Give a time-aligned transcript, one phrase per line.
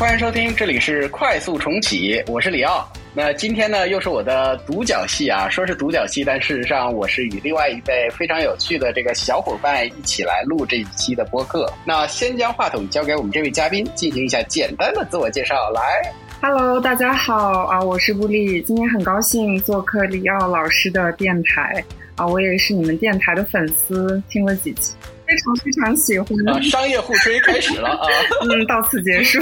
[0.00, 2.90] 欢迎收听，这里是快速重启，我是李奥。
[3.12, 11.70] 那今天呢，又是我的独角戏啊，说是独角戏，但事实上我是与另外一位非常有趣的这个小伙伴一起来录这一期的播客。
[11.84, 15.54] 那先将话筒交给我们这位嘉宾，进行一下简单的自我介绍。
[15.68, 15.82] 来
[16.40, 21.84] ，Hello，大家好啊，我是布利，今天很高兴做客李奥老师的电台
[22.16, 24.94] 啊，我也是你们电台的粉丝，听了几期。
[25.30, 26.60] 非常非常喜欢啊！
[26.60, 28.06] 商业互吹开始了啊！
[28.50, 29.38] 嗯，到此结束。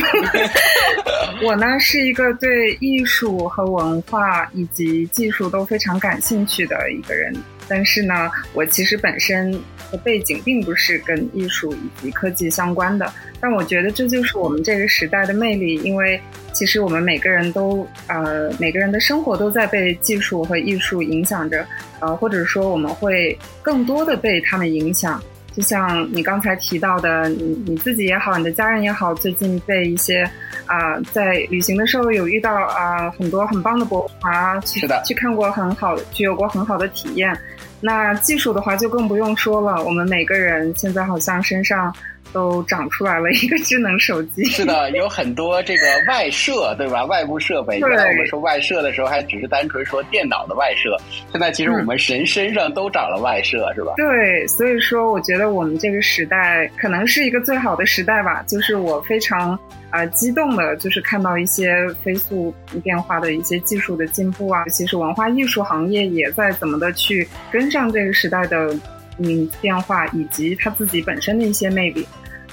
[1.42, 7.34] 我呢是一个对艺术和文化以及技术都非常感兴趣的一个人，
[7.66, 9.50] 但是呢，我其实本身
[9.90, 13.10] 的背景并不是跟艺术以及科技相关的。
[13.40, 16.20] 但我觉得这就是我们这个时代的魅力，因为
[16.52, 21.64] 其实我们每个人都呃每个人的生活都在被技术和艺术影响着，
[22.00, 25.22] 呃，或者说我们会更多的被他们影响。
[25.58, 30.22] 就像你刚才提到的，你你自己也好，你的家人也好，最近被一些
[30.66, 37.36] 啊，在旅行的时候有遇到啊很多很棒的博物馆，去去看过很好，去有过很好的体验。
[37.80, 41.92] 那技术的话就更不用说了，我们每个人现在好像身上。
[42.32, 44.44] 都长出来了一个智能手机。
[44.44, 47.04] 是的，有很多这个外设，对吧？
[47.06, 47.78] 外部设备。
[47.78, 50.96] 原来我们说外设的时候，还只是单纯说电脑的外设。
[51.32, 53.92] 现在其实我们人身上都长了外设，是吧？
[53.96, 58.42] 对，所以说我觉得我们这个时代可能是一个最好的时代吧。
[58.46, 59.58] 就是我非常
[59.90, 68.74] 啊激动的，就是看到一些飞速变化的一些技术的进步啊，其实文化艺术行业也在怎么的去跟上这个时代的。
[69.18, 72.06] 嗯，变化以及他自己本身的一些魅力，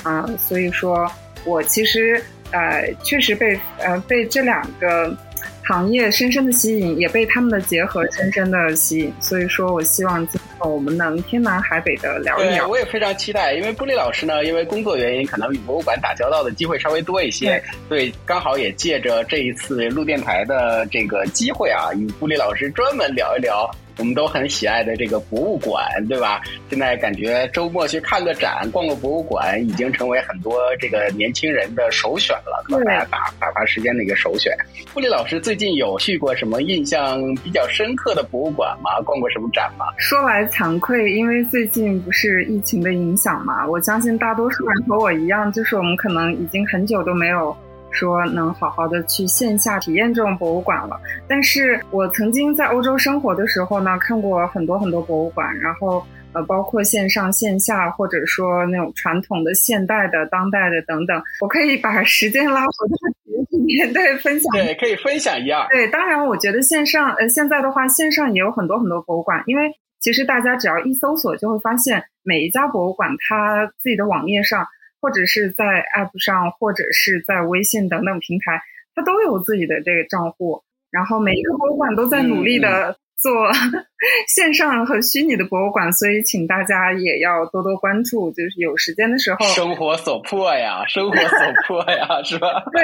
[0.04, 1.10] 啊，所以说
[1.46, 2.22] 我其实
[2.52, 5.16] 呃确实被呃被这两个
[5.64, 12.68] 行业深深的吸引，也被他们的结合深深的吸引，所以说我希望今后我们能天南海北的聊一聊。
[12.68, 23.70] 我也非常期待，因为布里老师呢，因为工作原因，可能与博物馆打交道的机会稍微多一些，对，刚好也借着这一次录电台的这个机会啊，与布里老师专门聊一聊。
[23.97, 26.41] 我们都很喜爱的这个博物馆，对吧？
[26.69, 34.56] 现在感觉周末去看个展、逛个博物馆，已经成为很多这个年轻人的首选了，可能大家打打发时间的一个首选。
[34.94, 39.00] 布里老师最近有去过什么印象比较深刻的博物馆吗？
[39.06, 39.85] 逛过什么展吗？
[39.97, 47.56] 说来惭愧，因为最近不是疫情的影响嘛，我相信大多数人和我一样，就是我们可能已经很久都没有。
[47.95, 61.19] 说能好好的去线下体验这种博物馆了，但是我曾经在欧洲生活的时候呢，看过很多很多博物馆，然后呃，包括线上线下，或者说那种传统的、现代的、当代的等等。
[61.39, 65.66] 我可以把时间拉回到几年对分享， 对，可以分享一二。
[65.69, 74.67] 对，当然，我觉得线上呃，现在的话，线上也有很多很多博物馆，因为其实大家只要一搜索，就会发现每一家博物馆它自己的网页上。
[75.01, 78.61] 或者是在 App 上，或者是在微信等等平台，
[78.94, 80.63] 它都有自己的这个账户。
[80.91, 83.52] 然后每一个博物馆都在努力的做
[84.28, 88.31] 线上和虚拟的博物馆，所以请大家也要多多关注。
[88.31, 92.64] 就是有时间的时候，生活所迫呀，生活所迫呀， 是吧？
[92.72, 92.84] 对，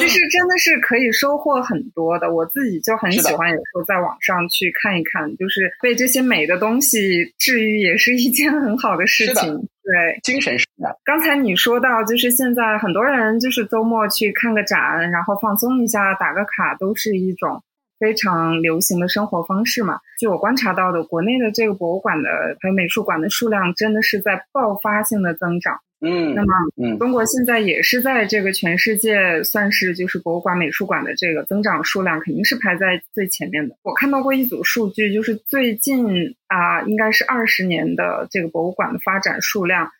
[0.00, 2.32] 其实真的是可以收获很多的。
[2.32, 9.68] 我自己就很喜欢有时候在网上去看一看，就是被这些美的东西治愈，也是一件很好的事情。
[9.84, 10.96] 对，精神是的。
[11.04, 17.62] 刚才你说到，就是现在很多人就是周末去看个展，然后放松一下，打个卡，都是一种
[17.98, 19.98] 非常流行的生活方式嘛。
[20.18, 22.28] 据我观察到的，国内的这个博物馆的
[22.60, 25.78] 还有美术馆的数量，真的是在爆发性的增长。
[26.00, 33.74] 嗯，那么，嗯，中国现在也是在这个全世界算是就是博物馆、美术馆的这个增长数量肯定是排在最前面的。
[33.82, 39.90] 我看到过一组数据，就是最近啊，应该是二十年的这个博物馆的发展数量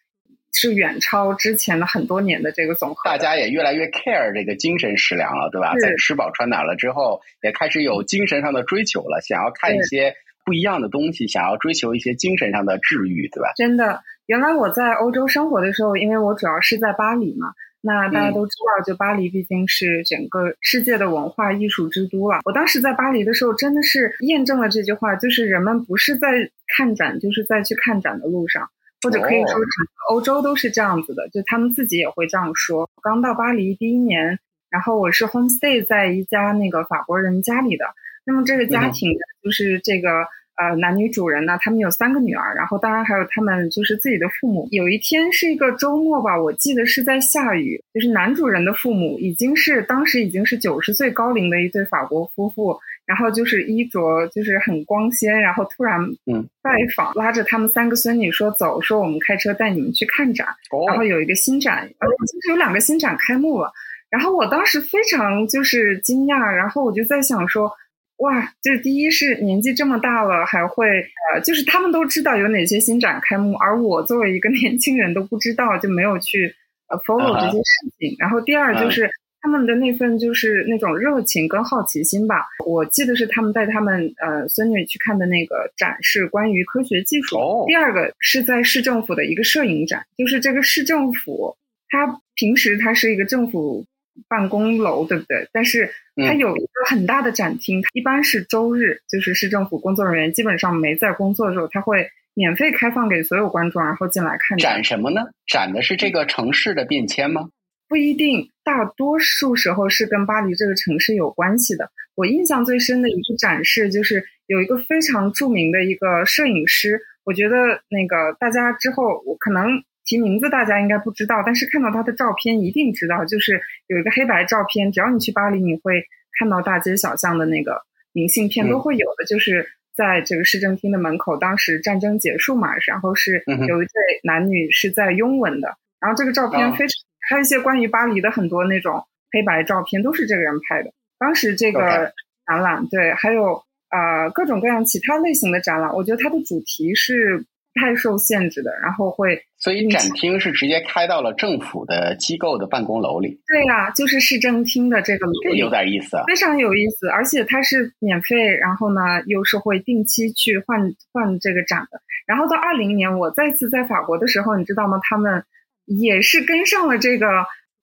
[0.54, 3.10] 是远超之前的很多年的这个总和。
[3.10, 5.74] 大家也越来越 care 这个精神食粮了，对吧？
[5.80, 13.52] 在吃饱穿暖了之后，也开始有精神上的追求了，想要看一些不一样的东西，想要追求一些精神上的治愈，对吧？
[13.56, 14.02] 真的。
[14.26, 17.52] 原来我在欧洲生活的时候，因为我主要是在巴黎嘛，
[17.82, 22.38] 那大家都知道，就巴黎毕竟是整个世界的文化艺术之都了。
[22.46, 26.28] 我当时在巴黎的时候，真的是验证了这句话，就是人们不是在
[26.74, 28.70] 看展，就是在去看展的路上，
[29.04, 32.88] 或者可以说整个欧洲都是这样子的，就他们自己也会这样说。
[33.02, 34.38] 刚到巴黎第一年，
[34.70, 37.84] 然后我是 home stay 在一家那个法国人家里的，
[38.24, 39.12] 那么这个家庭
[39.42, 40.08] 就是这个。
[40.56, 44.68] 呃，男女主人呢，他们有三个女儿，然后当然还有他们就是自己的父母。
[44.70, 60.46] 有一天是一个周末吧，我记得是在下雨，就是男主人的父母已经是当时已经是九十岁高龄的一对法国夫妇，然后就是衣着就是很光鲜，然后突然嗯拜访，拉着他们三个孙女说走，说我们开车带你们去看展，
[60.88, 63.70] 然后有一个新展，呃，就是有两个新展开幕了。
[64.08, 67.70] 然后我当时非常就是惊讶，然后我就在想说，
[68.18, 76.54] 哇，这第一是年纪这么大了还会呃，就是他们都知道有哪些新展开幕，而我作为一个 年轻人都不知道，就没有去
[76.88, 78.16] 呃 follow 这些事情。
[78.18, 79.10] 然后第二就是。
[79.44, 82.46] 他们的那份就是那种热情跟好奇心吧。
[82.64, 87.36] 我记得是他们带他们呃孙女去看的那个展示，关于科学技术。
[87.68, 91.54] 第二个是在市政府的一个摄影展，就是这个市政府，
[91.90, 93.84] 它平时它是一个政府
[94.28, 95.46] 办公楼，对不对？
[95.52, 105.20] 但是它有一个很大的展厅，一般是周日，就是市政府工作人员基本上没在工作的时候，他会免费开放给所有观众，然后进来看展什么呢？
[105.46, 107.50] 展的是这个城市的变迁吗？
[107.86, 111.90] 不一定，大多数时候是跟巴黎这个城市有关系的。
[112.14, 117.00] 我印象最深的一个展示，就是有一个非常著名的一个摄影师。
[117.24, 119.66] 我觉得那个大家之后，我可能
[120.04, 123.24] 提名字，大家应该不知道，但是看到他的照片一定知道。
[123.24, 126.04] 就是有一个黑白照片，只要你去巴黎，你会
[126.38, 127.82] 看到大街小巷的那个
[128.12, 129.24] 明信片都会有的。
[129.26, 136.94] 就是在这个市政厅的门口，当时战争结束嘛，然后是有一对男女是在拥吻的，然后这个照片非常。
[137.28, 140.92] 还有一些关于巴黎的很多那种黑白照片，都是这个人拍的。
[141.18, 142.12] 当时这个
[142.46, 147.44] 展览，对，还有呃各种各样其他类型的展览，我觉得它的主题是
[147.74, 149.42] 太受限制的，然后会。
[149.56, 153.40] 所以展厅是直接开到了政府的机构的办公楼里。
[153.46, 155.32] 对呀，就是市政厅的这个楼。
[155.56, 162.00] 有点意思啊，非常有意思，而且它是免费，然后呢又是会定期去换换这个展的。
[162.26, 165.00] 然后到二零年我再次在法国的时候，你知道吗？
[165.02, 165.42] 他们。
[165.84, 167.26] 也是跟上了这个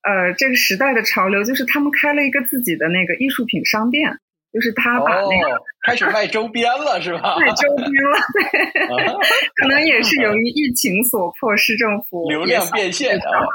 [0.02, 4.10] 呃这个时代的潮流，就是他们开了一个自己的那个艺术品商店，
[4.52, 7.36] 就是他把那个开始卖周边了，是吧？
[7.38, 9.06] 卖周边了，对，
[9.56, 13.46] 可能也是由于疫情所迫，市政府流量变现 啊，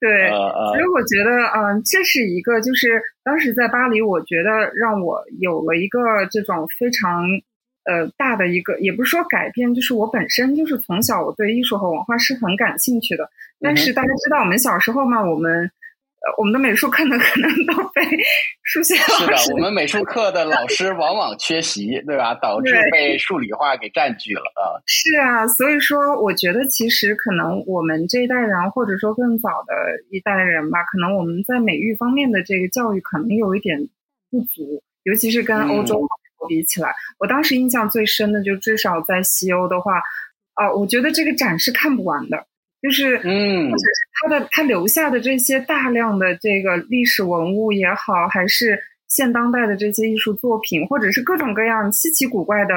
[0.00, 5.98] 对对，所以我觉得嗯，这是一个就是当时在巴黎，我觉得让我有了一个
[6.30, 7.24] 这种非常。
[7.84, 13.28] 呃，大的一个也不是说改变，就是我本身就是从小我对艺术和文化是很感兴趣的。
[13.60, 15.70] 但是大家知道，我们小时候嘛，我们
[16.20, 18.02] 呃，我们的美术课呢 可能都被
[18.62, 22.34] 数学老师，我们美术课的老师往往缺席，对吧？
[22.34, 24.80] 导致被数理化给占据了啊。
[24.86, 29.74] 是啊，所以说我觉得其实可能我们这一代人，或者说更早的
[30.10, 33.88] 一代人吧，可能我们在美育方面的这个教育可能有一点
[34.30, 36.06] 不足，尤其是跟欧洲。
[36.48, 40.02] 比起来，我当时印象最深的就至少在西欧的话，
[40.54, 42.46] 啊，我觉得这个展是看不完的，
[42.82, 52.74] 就是嗯，或者是他的他留下的这些大量的这个历史文物也好，还是现当代的这些艺术作品，或者是各种各样稀奇古怪的，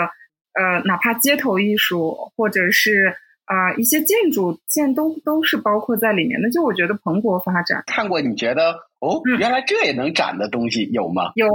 [0.54, 3.16] 呃，哪怕街头艺术，或者是。
[3.54, 7.84] 啊，一些建筑建都都是包括在里面的，就我觉得蓬勃发展。
[7.86, 11.32] 看过你觉得哦，原来这也能展的东西有吗？
[11.36, 11.48] 有，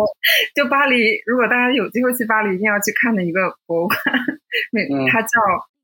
[0.55, 3.99] 就巴黎，如果大家有机会去巴黎，一定要去看的一个博物馆，
[4.71, 5.29] 那它叫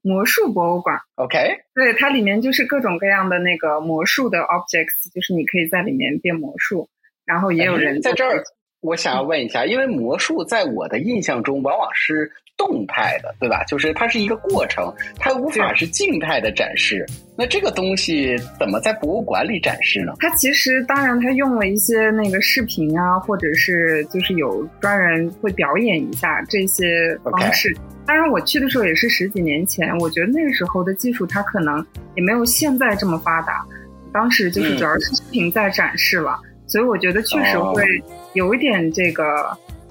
[0.03, 0.99] 魔术博物馆。
[1.17, 1.37] OK，
[1.75, 6.89] 对，它里面就是各种各样的那个魔术的 objects，就是你可以在里面变魔术，
[7.25, 8.45] 然后也有人在这儿。
[8.85, 13.65] 我想要问一下，因为魔术在我的印象中往往是动态的，对吧？
[13.65, 17.07] 就是它是一个过程，它无法是静态的展示。
[17.35, 20.13] 那这个东西怎么在博物馆里展示呢？
[20.21, 27.75] 它其实当然，它用了一些那个视频啊，或者是就是有专人会表演一下这些方式。
[28.05, 31.85] 当然，我去的时候也是十几年前，我觉得那个时候的技术它可能
[32.17, 33.65] 也没有现在这么发达。
[34.13, 36.39] 当时就是主要是视频在展示了。
[36.75, 37.85] 所以我觉得确实会
[38.33, 39.25] 有一点这个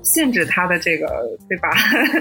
[0.01, 1.07] 限制他的这个，
[1.47, 1.69] 对吧？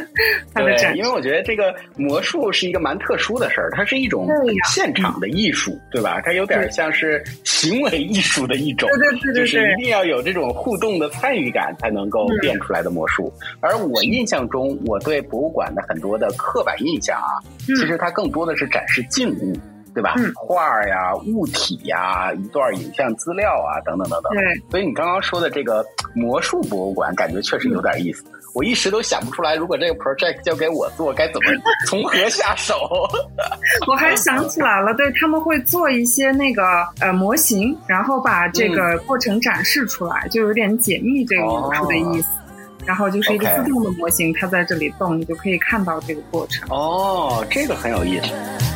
[0.54, 4.28] 他的展，因为我觉得这个魔术是一个蛮特殊的事儿，它是一种
[4.73, 6.21] 现场的艺术，对吧？
[6.25, 13.33] 它有点像是行为艺术的一种，对对对对，就是一定要有这种互动的参与感才能够变出来的魔术。
[13.59, 19.59] 而我印象中，我对博物馆的很多的刻板印象啊，其实它更多的是展示静物。
[19.95, 20.15] 对吧？
[20.35, 24.33] 画呀、物体呀、一段影像资料啊，等等等等。
[24.33, 25.85] 对，所以你刚刚说的这个
[26.15, 28.25] 魔术博物馆，感觉确实有点意思。
[28.55, 31.51] 我一时都想不出来，如果这个 project 交给我做，该怎么
[31.87, 32.75] 从何下手？
[33.89, 36.63] 我还想起来了，对他们会做一些那个
[37.01, 42.29] 呃模型，然后把这个过程展示出来，就有点解密这个魔术的意思。
[42.85, 46.69] 然后就是一个自动的模型，它在这里动，你就可以看到这个过程。
[46.69, 48.72] 哦，这个很有意思。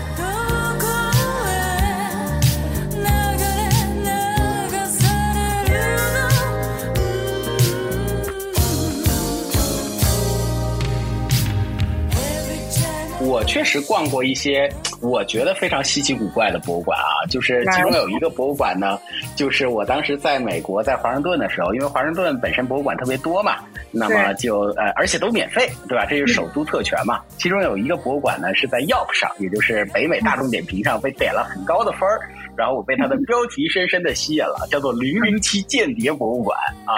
[13.36, 14.66] 我确实逛过一些
[15.02, 18.98] 我觉得非常稀奇古怪的博物馆啊，就是其中有一个博物馆呢，
[19.34, 23.56] 就是我当时在美国在华盛顿的时候，因为华盛顿本身博物馆特别多嘛，
[23.90, 26.06] 那么就呃，而且都免费，对吧？
[26.08, 27.20] 这是首都特权嘛。
[27.36, 32.30] 其中有一个博物馆呢是在 Yelp 上，也就是北美大众点评上被点了很高的分儿。
[32.56, 36.96] 然后我被它的标题深深的吸引了，叫做“零零七间谍博物馆”啊。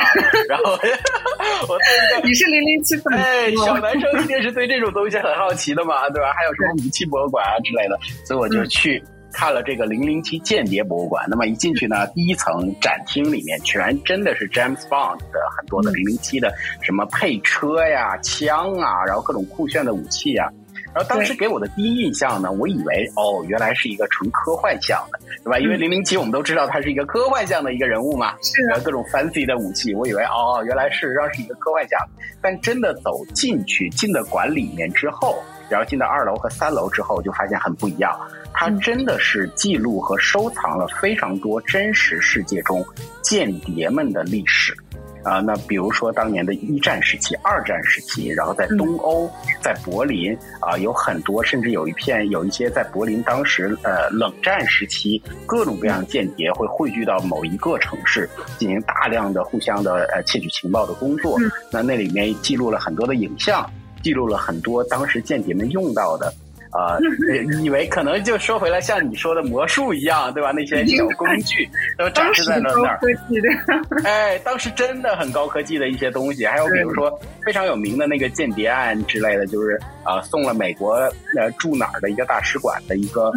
[0.49, 0.73] 然后
[1.69, 1.79] 我
[2.23, 6.33] 你是零零七粉哎，小男生一定是对这种东西很好奇的嘛，对吧？
[6.37, 11.25] 还有什么武器博物馆啊之类的，所以我就去看了这个零零七间谍博物馆。
[11.29, 20.49] 那么一进去呢，第一层展厅里面全真的是 James Bond 的很多的零零七的什么配车呀、枪啊，然后各种酷炫的武器啊。
[20.95, 25.59] 然后当时给我的第一印象呢，我以为哦，原来是一个纯科幻向的，对吧？
[25.59, 31.99] 因为零零七我们都知道他是一个科幻向的一个人物嘛，是各种 fancy 的武器，我以为哦，原来事实上是一个科幻向。
[32.41, 38.13] 但真的走进去，进的馆里面之后，然后进到二楼和三楼之后，就发现很不一样。
[38.53, 42.85] 它真的是记录和收藏了非常多真实世界中
[43.23, 44.77] 间谍们的历史。
[45.29, 49.31] 啊，那比如说当年的一战时期、二战时期，然后在东欧，
[49.61, 61.37] 在柏林啊，有很多，甚至有一片有一些在柏林当时呃冷战时期，各种各样间谍会汇聚到某一个城市，进行大量的互相的呃窃取情报的工作。
[61.71, 63.69] 那那里面记录了很多的影像，
[64.03, 66.33] 记录了很多当时间谍们用到的。
[66.71, 66.99] 啊，
[67.63, 70.53] 以为可能就说回来，像你说的魔术一样，对吧？
[70.55, 73.01] 那些小工具都展示在那那儿。
[74.05, 77.11] 哎，当时真的很高科技的一些东西，还有比如说
[77.45, 80.95] 非常有名的那个间谍案之类的，就是啊，送了美国
[81.37, 83.33] 呃驻哪儿的一个大使馆的一个。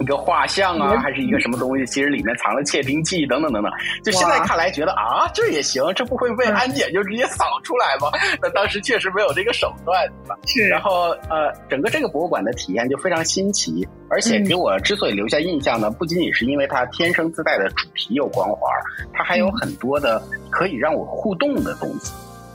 [0.00, 1.84] 一个画像啊，还是一个什么东西？
[1.86, 3.70] 其实里面藏了窃听器等等等等。
[4.02, 8.08] 就现在看来，觉得啊，这也行，这不会被安检就直接扫出来吗？
[8.42, 10.36] 那当时确实没有这个手段，对吧？
[10.46, 10.66] 是。
[10.68, 18.72] 然后呃，整个这个博物馆的体验就非常新奇，而且给我之所以留下印象呢，不仅仅是因为它天生自带的主题有光环，
[19.12, 22.12] 它还有很多的可以让我互动的东西，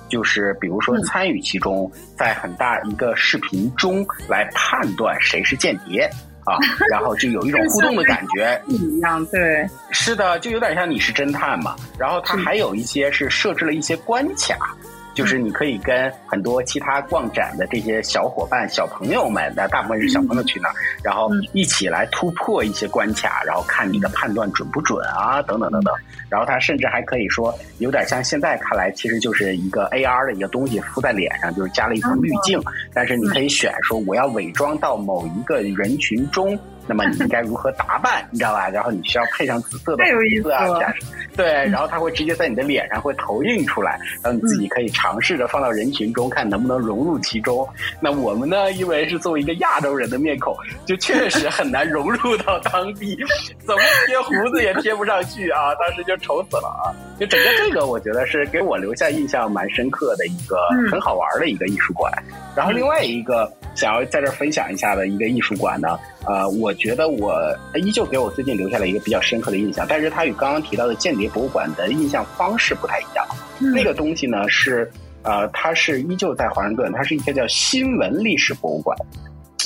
[0.09, 6.09] 就是比如说参与其中，在很大一个视频中来判断谁是间谍。
[6.45, 6.57] 啊，
[6.89, 11.75] 然后就有一种互动的感觉，一样对，是的，就有点像你是侦探嘛。
[11.97, 14.75] 然后它还有一些是设置了一些关卡。
[15.15, 25.93] 就是你可以跟很多其他逛展的这些小伙伴、小朋友们，那大部分是小朋友去那儿，然后一起来突破一些关卡，然后看你的判断准不准啊，等等等等。
[26.29, 32.61] 然后它甚至还可以说，有点像现在看来，其实就是一个 AR 的一个东西敷在脸上，就是加了一层滤镜。
[32.93, 36.59] 但是你可以选说，我要伪装到某一个人群中。
[36.87, 38.69] 那么你应该如何打扮，你知道吧？
[38.69, 40.95] 然后你需要配上紫色的胡子啊，加上
[41.35, 47.67] 对，然后它会直接在你的脸上会投影出来，然后你自己可以尝试着放到人群中看能不能融入其中。
[47.99, 53.17] 那我们呢，因为是作为一个亚洲人的面孔，就确实很难融入到当地，
[53.65, 55.73] 怎么贴胡子也贴不上去啊！
[55.75, 56.93] 当时就愁死了啊！
[57.19, 60.57] 就整个这个，我觉得是给我留下印象蛮深刻的一个
[60.91, 62.11] 很好玩的一个艺术馆。
[62.55, 65.97] 然后另外一个想要在这分享一下的一个艺术馆呢。
[66.27, 67.35] 呃，我觉得我
[67.75, 73.25] 依旧给我最近留下了一个比较深刻的印象，但是它与刚刚提到的间谍博物馆的印象方式不太一样。
[73.73, 74.91] 那个东西呢是，
[75.23, 78.97] 呃，它是依旧在华盛顿，它是一个叫新闻历史博物馆。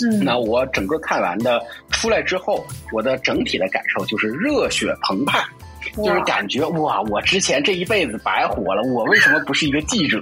[0.04, 5.44] 嗯，那我整个看完的出来之后，我的整体的感受就是热血澎湃。
[5.98, 10.20] 就是感觉哇，我之前这一辈子白活了，我为什么不是一个记者？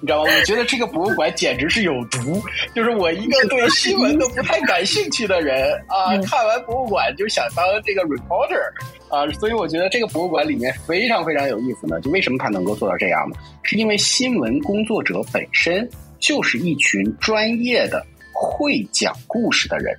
[0.00, 0.30] 你知道吗？
[0.34, 2.42] 我觉得这个博物馆简直是有毒。
[2.74, 8.62] 就是我一个对新闻都不太感兴趣的人啊，看完博物馆就想当这个 reporter
[9.10, 12.00] 啊，所以我觉得这个博物馆里面非常非常有意思呢。
[12.00, 13.36] 就为什么他能够做到这样呢？
[13.62, 15.86] 是因为新闻工作者本身
[16.18, 19.94] 就是一群专业的会讲故事的人。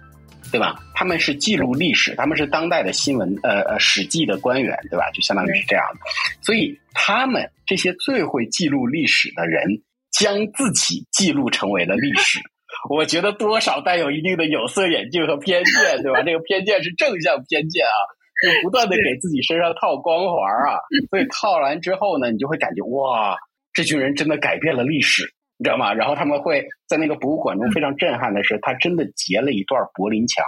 [0.52, 0.76] 对吧？
[0.94, 5.10] 他们是记录历史，他们是当代的新闻，呃呃，史记的官员，对吧？
[5.12, 6.00] 就相当于是这样的。
[6.42, 9.82] 所以，他们这些最会记录历史的人，
[10.12, 12.40] 将自己记录成为了历史。
[12.90, 16.22] 我觉得多少带有一定的有色眼镜和偏见，对吧？
[16.24, 17.98] 这个偏见是正向偏见啊，
[18.44, 20.36] 就不断的给自己身上套光环
[20.68, 20.80] 啊。
[21.10, 23.38] 所以套完之后呢，你就会感觉哇，
[23.74, 25.34] 这群人真的改变了历史。
[25.62, 25.94] 你知道吗？
[25.94, 30.44] 然后他们会在那个博物馆中非常震撼的是，他真的截了一段柏林墙，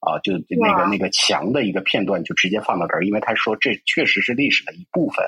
[0.00, 5.24] 啊，就那个那个墙的一个片段，就直接放到这儿，因为他说这确实是历史的一部分。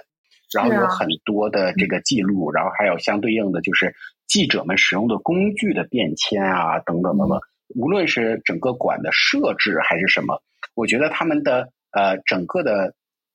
[0.55, 3.95] 然后有很多的这个记录，然后还有相对应的就是
[4.27, 7.39] 记者们使用的工具的变迁啊，等等等等。
[7.77, 10.43] 无论是整个馆的设置还是什么，
[10.75, 12.95] 我觉得他们的呃整个的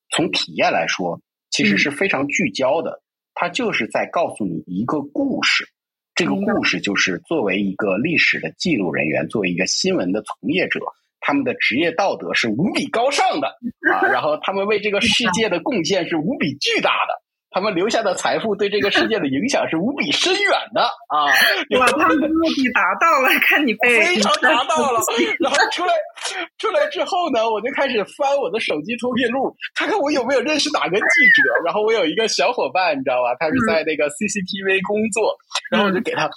[0.09, 3.02] 从体验来说，其实是非常聚焦的。
[3.35, 5.67] 他就是在告诉你一个故事，
[6.15, 10.79] 这个故事就是作为一个历史的记录人员，作为一个新闻的从业者，
[11.19, 13.47] 他们的职业道德是无比高尚的
[13.91, 17.23] 啊，然后他们为这个世界的贡献是无比巨大的。
[17.55, 21.29] 他们留下的财富对这个世界的影响是无比深远的啊！
[21.77, 24.99] 哇， 他们的目的达到了，看你被非常达到了。
[25.39, 25.93] 然后出来
[26.57, 31.03] 出来之后呢，我就开始翻我的手机通讯录，看看我有没有认识哪个记
[31.35, 31.63] 者。
[31.65, 33.35] 然后我有一个小伙伴，你知道吧？
[33.39, 35.35] 他是在那个 CCTV 工作，
[35.71, 36.29] 然后我就给他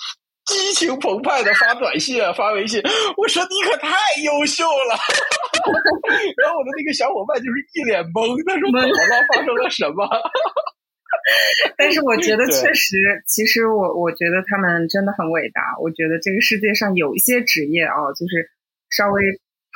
[0.46, 2.80] 激情澎湃的发短信、发微信，
[3.16, 4.94] 我说你可太优秀了。
[6.38, 9.26] 然后我的那个小伙伴就是一脸懵，他说怎么了？
[9.34, 10.06] 发生了什么？
[11.76, 15.62] 但是我觉得确实，其实我我觉得他们真的很伟大。
[15.82, 18.46] 我觉得这个世界上有一些职业啊，就是
[18.90, 19.22] 稍微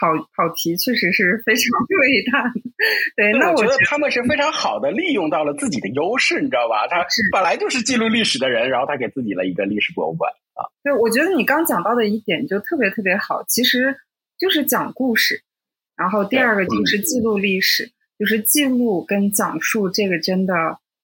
[0.01, 1.63] 跑跑题，确实是非常
[2.01, 2.61] 伟大的。
[3.15, 6.89] 对，那我觉得他们是非常好的利用到了自己的优势，你知道吧？
[6.89, 10.65] 他本来就是记录历史的人，然后他给自己了一个历史博物馆啊。
[10.83, 13.95] 对，我觉得你刚讲到的一点就特别特别好，其实
[14.39, 15.43] 就是讲故事，
[15.95, 20.55] 然后第二个就是记录历史，就是记录跟讲述这个真的。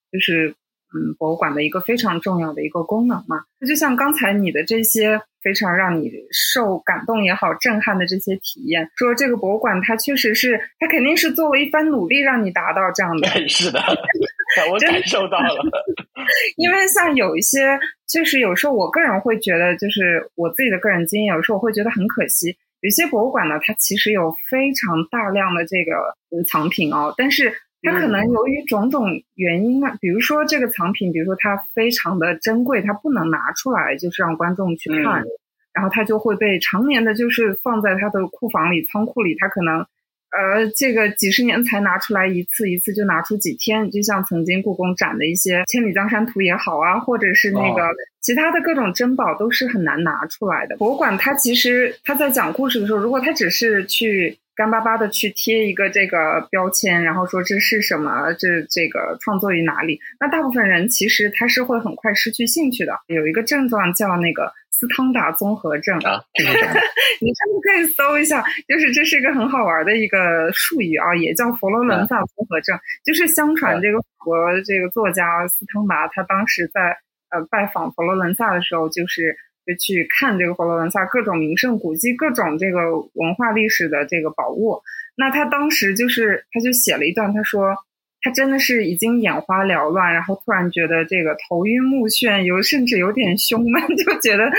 [0.09, 0.55] 就是
[0.93, 3.43] 嗯，博物馆的一个非常重要的一个功能嘛。
[3.59, 13.27] 那就像刚才你的这些非常让你受感动也好、震撼的这些体验，说这个博物馆它确实是，它肯定是做了一番努力让你达到这样的。
[13.49, 13.79] 是的，
[14.71, 15.63] 我感受到了。
[16.55, 17.77] 因为像有一些，
[18.07, 22.57] 确实有时候我个人会觉得，就是我自己的个人经验，有时候我会觉得很可惜。
[22.79, 27.53] 有些博物馆呢，它其实有非常大量的这个藏品哦，但是。
[27.87, 35.23] 它可能由于种种原因啊，比如说这个藏品，比如说它非常的珍贵，它不能拿出来，就是让观众去看，
[35.73, 39.85] 然后它就会被常年的，就是放在它的库房里、仓库里，它可能
[40.31, 47.81] 呃，这个几十年才拿出来一次，一次就拿出几天，就像曾经故宫展的一些《千里江山图》也好啊，或者是那个
[48.21, 50.75] 其他的各种珍宝，都是很难拿出来的。
[50.77, 54.37] 博物馆它其实它在讲故事的时候，如果它只是去。
[54.57, 58.33] 干巴巴的去贴一个这个标签，然后说这是什么？
[58.39, 59.99] 这这个创作于哪里？
[60.19, 62.93] 那大部分人其实他是会很快失去兴趣的。
[63.05, 72.77] 有一个症状叫那个斯汤达综合症啊， 你甚至可以搜一下，就是这是一个很好玩的一个术语啊，也叫佛罗伦萨综合症。
[73.03, 76.95] 就是相传这个法国这个作家斯汤达，他当时在
[77.31, 79.35] 呃拜访佛罗伦萨的时候，就是。
[79.67, 84.81] 就去看这个佛罗伦萨各种名胜古迹、各种这个文化历史的这个宝物。
[85.17, 87.75] 那他当时就是，他就写了一段，他说
[88.21, 94.49] 他真的是已经眼花缭乱，然后突然觉得这个头晕目眩，有甚至有点胸闷， 就觉得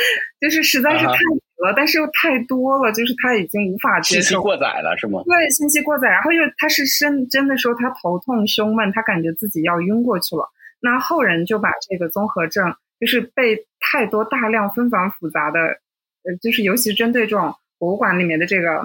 [0.41, 4.23] 就是实在是太了，但是又太多了，就是他已经无法接受。
[4.23, 5.23] 信息过载了是吗？
[5.25, 10.49] 对，信息过载，然后又他是真真的说他头痛胸闷，他感觉自己要晕过去了。
[10.81, 12.75] 那后人就把这个综合症。
[13.01, 18.81] 就是被太多大量纷繁复杂的，呃，就是尤其针对这种博物馆里面的这个，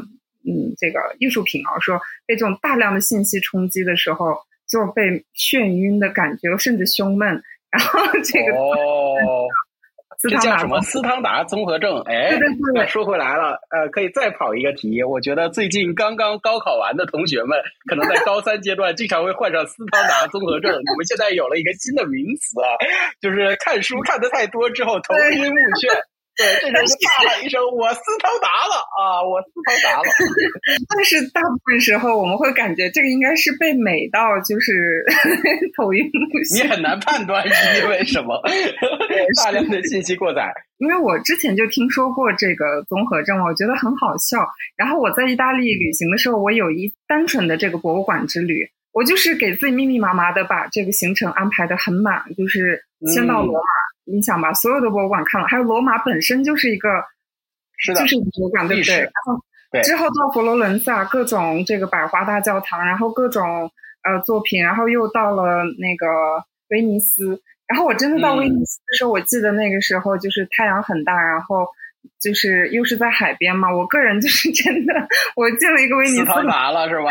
[0.45, 4.37] 嗯，这个艺术品啊，说被这种大量的信息冲击的时候，
[4.73, 7.29] 就是被眩晕的感觉，甚至胸闷，
[7.69, 9.45] 然后这个哦。
[10.21, 11.99] 这叫什么斯汤达综合症？
[12.05, 12.31] 哎，
[12.87, 15.03] 说回来了，呃，可以再跑一个题。
[15.03, 17.59] 我觉得最近刚刚高考完的同学们，
[17.89, 20.71] 可能在高三阶段经常会患上斯汤达综合症。
[20.71, 22.69] 我们现在有了一个新的名词啊，
[23.19, 25.91] 就是看书看的太多之后头晕目眩。
[26.35, 29.21] 对，这就大喊一声：“我斯汤达了啊！
[29.21, 30.03] 我斯汤达了。
[30.89, 35.05] ”但是大部分时候，我们会感觉这个应该是被美到，就是
[35.77, 36.63] 头晕目眩。
[36.63, 38.41] 你很难判断是因为什么，
[39.45, 40.51] 大量的信息过载。
[40.79, 44.45] 因为我之前就听说过这个综合症，我觉得很好笑。
[44.75, 53.67] 然后我在意大利旅行的时候，我有一单纯的这个博物馆之旅，我就是给自己密密麻麻的把这个行程安排的很满，就是先到罗马。
[54.05, 56.89] 你想吧所有的博物馆看了，还有罗马本身就是一个，
[57.77, 58.97] 是的，就是博物馆，对不对？
[58.97, 59.41] 然后
[59.81, 63.71] 之后到佛罗伦萨，各种这个百花大教堂，然后各种
[64.03, 66.05] 呃作品，然后又到了那个
[66.69, 67.41] 威尼斯。
[67.65, 71.65] 然后我真的到威尼斯的时候，我记得那个时候就是太阳很大，然后
[72.19, 73.73] 就是又是在海边嘛。
[73.73, 74.93] 我个人就是 真的，
[75.37, 77.05] 我进了一个威尼斯，达了是吧？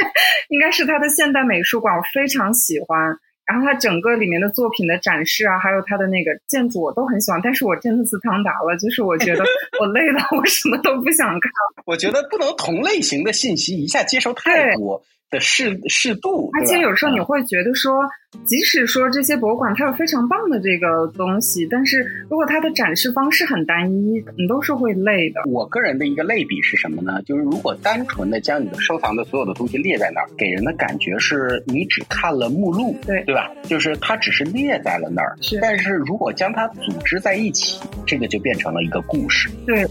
[0.48, 3.14] 应该是他的现代美术馆，我非常喜欢。
[3.50, 7.40] 然后它整个里面的作品的展示啊，还有它的那个建筑，我都很喜欢。
[7.42, 9.44] 但是我真的是汤达了，就是我觉得
[9.80, 11.50] 我累了， 我什么都不想看。
[11.84, 15.02] 我觉得不能同类型的信息一下接受太多。
[15.30, 18.02] 的适适度，而且有时候你会觉得说，
[18.44, 25.40] 即使说这些博物馆它有非常棒的这个东西，但是如果它的展示方式很单一，你都是会累的。
[25.46, 27.22] 我个人的一个类比是什么呢？
[27.24, 33.50] 就是如果单纯的将你的收藏的所有的东西列在那儿，给人的感觉是你只看了目录，对对吧？
[33.62, 35.58] 就是它只是列在了那儿，是。
[35.62, 39.48] 但是如果将它组织在一起，这个就变成了一个故事。
[39.64, 39.86] 对。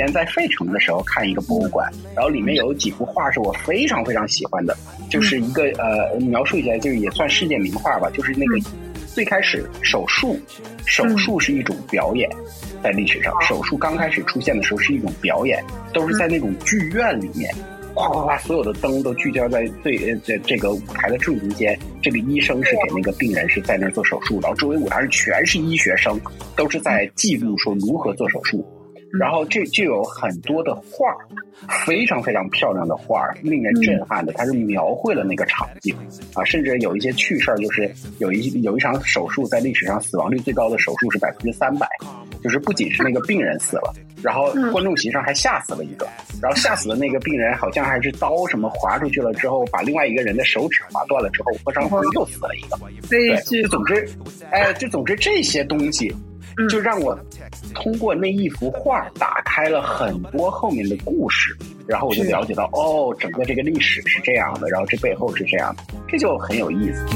[0.00, 4.74] 前在费城的时候看一个博物馆，然后里面有几幅画是我非常非常喜欢的，
[5.10, 8.58] 就是一个呃，描述一下，就是也算世界名画吧，就是那个
[9.14, 10.40] 最开始手术，
[10.86, 12.30] 手术是一种表演，
[12.82, 17.54] 在历史上，手术刚开始出现的时候是一种表演，都是在那种剧院里面。
[17.92, 18.38] 哗哗哗！
[18.38, 21.76] 所有的灯都聚焦在最呃这这个舞台的正中间。
[22.00, 26.18] 这个医生是给那个病人是在那儿做手术，然后周围舞台上全是医学生，
[26.56, 28.64] 都是在记录说如何做手术。
[29.18, 31.18] 然后这就有很多的画儿
[31.84, 34.32] 非常非常漂亮的画儿令人震撼的。
[34.34, 35.94] 它是描绘了那个场景
[36.34, 41.88] 啊，甚至有一些趣事儿，就是有一有一场手术在历史上死亡率最高的手术是百分之三百，
[42.42, 43.92] 就是不仅是那个病人死了。
[44.22, 46.06] 然后观众席上还吓死了一个，
[46.42, 52.78] 然后吓死的那个病人好像还是刀什么划出去了之后，把另外一个人的手指划断了之后，破伤风又死了一个。
[53.08, 54.06] 对，就总之，
[54.50, 56.14] 哎，就总之这些东西，
[56.68, 57.18] 就让我
[57.74, 67.06] 通过那一幅画打开了很多后面的故事，然后我就了解到，哦，整个这个历史是这样的，然后这背后是这样的，这就很有意思。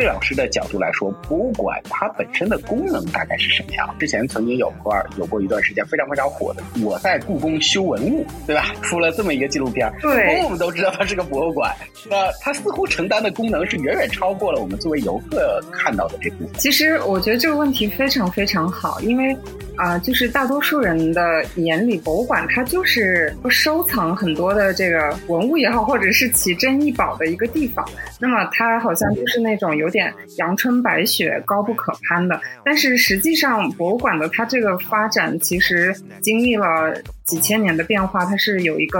[0.00, 3.94] 玻璃老师的角度来说，博物馆它本身的功能大概是什么样？
[3.98, 8.72] 之前曾经有过有过一段时间非常非常火的《我在故宫修文物》，对吧？
[8.80, 11.70] 出了这么一个纪录片，对，我们都知道它是个博物馆，
[12.08, 16.54] 那它似乎承担的功能是远远超过了我们作为游客看到的这部分。
[16.54, 19.36] 其实我觉得这个问题非常非常好，因为。
[19.76, 27.82] 啊，就是大多数人的眼里，博物馆它就是收藏很多的这个文物也好，或者是奇珍异宝的一个地方。
[28.18, 32.40] 那么它好像就是那种有点阳春白雪、高不可攀的。
[32.64, 36.94] 但是实际上，博物馆的它这个发展其实经历了
[37.30, 38.98] 几千年的变化，它是有一个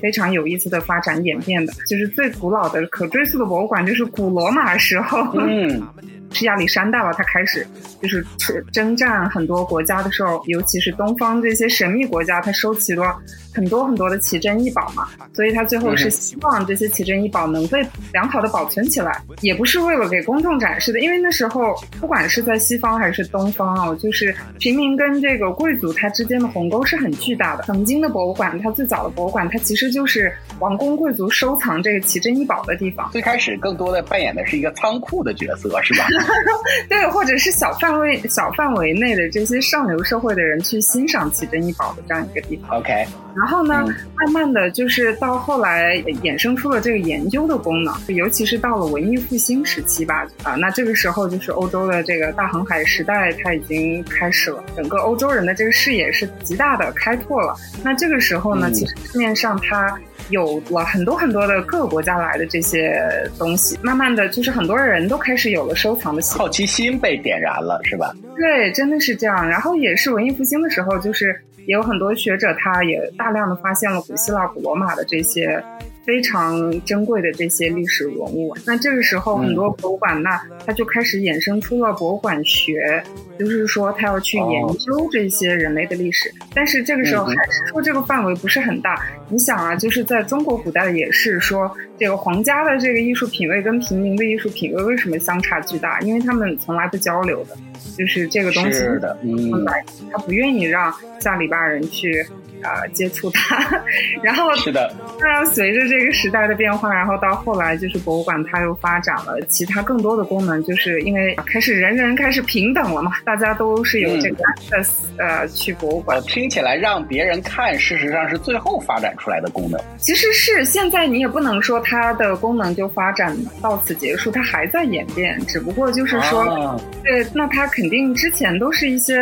[0.00, 1.72] 非常有意思的发展演变的。
[1.86, 5.18] 就是最古老的可追溯的博物馆，就是古罗马时候。
[5.38, 5.86] 嗯。
[6.30, 7.10] 是亚历山大吧？
[7.14, 7.66] 他开始
[8.02, 8.22] 就是
[8.70, 13.16] 征战很多国家的时候，尤其是东方这些神秘国家，他收集了
[13.54, 15.08] 很多很多的奇珍异宝嘛。
[15.32, 21.00] 所以他最后是希望这些奇珍异宝能被良好的保存起来，也不是为了给公众展示的。
[21.00, 27.57] 因为那时候不管是在西方还是东方啊，就是平民跟这个贵族他之间的鸿沟是很巨大的。
[27.64, 33.08] 曾经的博物馆，它最早的博物馆，它其实就是王公贵族收藏这个奇珍异宝的地方。
[33.12, 36.06] 最开始更多的扮演的是一个仓库的角色，是吧？
[36.88, 42.78] 对，或者是小范围、小范围内的这些上流社会的人去欣赏奇珍异宝的这样一个地方。
[42.78, 42.92] OK，
[43.36, 50.26] 然后呢，慢慢的就是到后来衍生出了这个研究的功能，尤其是到了文艺复兴时期吧。
[50.42, 57.47] 啊，那这个时候就是欧洲的这个大航海时代，它已经开始了，整个欧洲人的这个视野是极大的开拓了。
[57.82, 59.98] 那这个时候呢，其实市面上它。
[60.30, 63.02] 有了很多很多的各个国家来的这些
[63.38, 68.14] 东西，慢慢的就是很多人都开始有了收藏的好奇心被点燃了，是吧？
[68.36, 69.48] 对，真的是这样。
[69.48, 71.34] 然后也是文艺复兴的时候，就是
[71.64, 75.64] 也有很多学者，他也大量的发现了古希腊、古罗马的这些。
[76.08, 83.04] 非常珍贵的这些历史文物，那这个时候很多博物馆，那它就开始衍生出了博物馆学，
[83.38, 86.32] 就是说他要去研究这些人类的历史。
[86.54, 89.04] 但是这个时候还是说这个范围不是很大。
[89.28, 96.00] 你想啊，就是在中国古代也是说，这个皇家的这个艺术品味跟平民的艺术品味为什么相差巨大？
[96.00, 97.56] 因为他们从来不交流的，
[97.96, 98.78] 就是这个东西，
[99.22, 99.64] 嗯，
[100.12, 102.26] 他不愿意让下里巴人去。
[102.60, 103.56] 啊，接触它，
[104.20, 104.92] 然后是的。
[105.20, 116.20] 那随着这个时代的变化，然后到后来就是博物馆它又发展了其他更多的功能，就是因为开始人人开始平等了嘛，大家都是有这个 access 呃去博物馆。
[116.22, 119.80] 听起来让别人看，事实上是最后发展出来的功能。
[119.96, 129.16] 其实是现在你也不能说它的功能就发展到此结束，它还在演变，只不过就是说，对，那它肯定之前都是一些。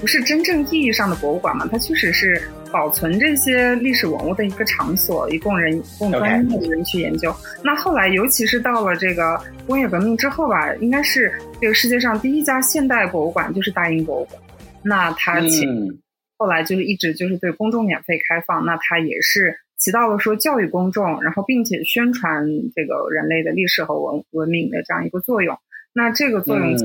[0.00, 1.68] 不是真正意义上的博物馆嘛？
[1.70, 2.40] 它确实是
[2.72, 7.30] 保存这些历史文物的一个场所，以供人供专业的人去研究。
[7.62, 14.40] 那后来，尤其是到了这个工业革命之后吧，应该是这个世界上第一家现代博物馆就是大英博物馆。
[14.82, 15.68] 那它其
[16.38, 18.64] 后来就是一直就是对公众免费开放。
[18.64, 25.58] 那它也是起到了说教育公众，然后并且宣传这个人类的历史和文文明的这样一个作用。
[25.92, 26.76] 那这个作用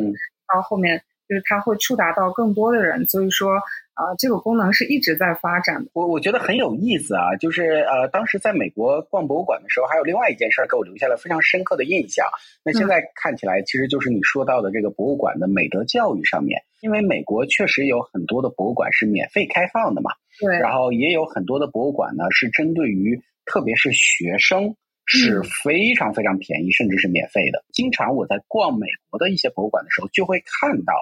[0.51, 1.03] 到后面。
[1.27, 3.59] 就是它会触达到更多的人，所以说
[3.95, 5.89] 啊，这个功能是一直在发展的。
[5.93, 12.27] 我我觉得很有意思啊，就是呃，当时在美国逛博物馆的时候，还有另外一件事儿给我留下了非常深刻的印象。
[12.63, 27.63] 那现在看起来，其实就是你说到的这个博物馆的美德教育上面，因为美国确实有很多的博物馆是免费开放的嘛，对，然后也有很多的博物馆呢是针对于特别是学生是非常非常便宜，甚至是免费的。
[27.71, 30.93] 经常我在逛美国的一些博物馆的时候，就会看到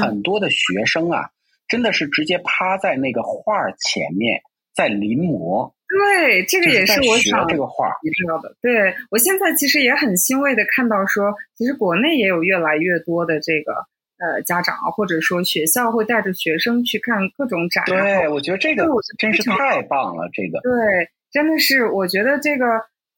[0.00, 1.30] 很多的学生啊，
[1.68, 4.40] 真的是直接趴在那个画前面
[4.74, 5.72] 在临摹。
[5.88, 8.56] 对，这个也是我想这个画你知道的。
[8.60, 13.72] 对我现在其实也很欣慰的看到，说其实国内也有越来越多的这个
[14.18, 17.84] 呃家长或者说学校会带着学生去看各种展。
[17.86, 18.84] 对，我觉得这个
[19.18, 22.64] 真是太棒了，这个对，真的是我觉得这个。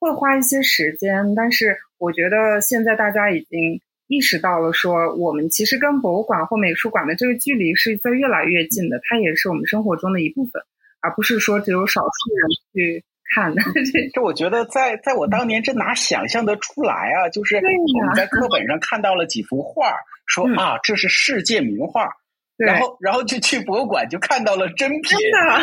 [0.03, 10.61] 会花一些时间，但是我觉得现在大家已经意识到了，说我们其实跟博物馆或美术馆的这个距离是在越来越近的，它也是我们生活中的一部分，
[11.01, 13.62] 而不是说只有少数人去看的。
[14.12, 17.29] 这我觉得，在在我当年，这哪想象得出来啊？
[17.31, 19.94] 就是我们在课本上看到了几幅画，
[20.27, 22.11] 说啊，这是世界名画。
[22.57, 25.16] 然后，然后就去博物馆，就看到了真品。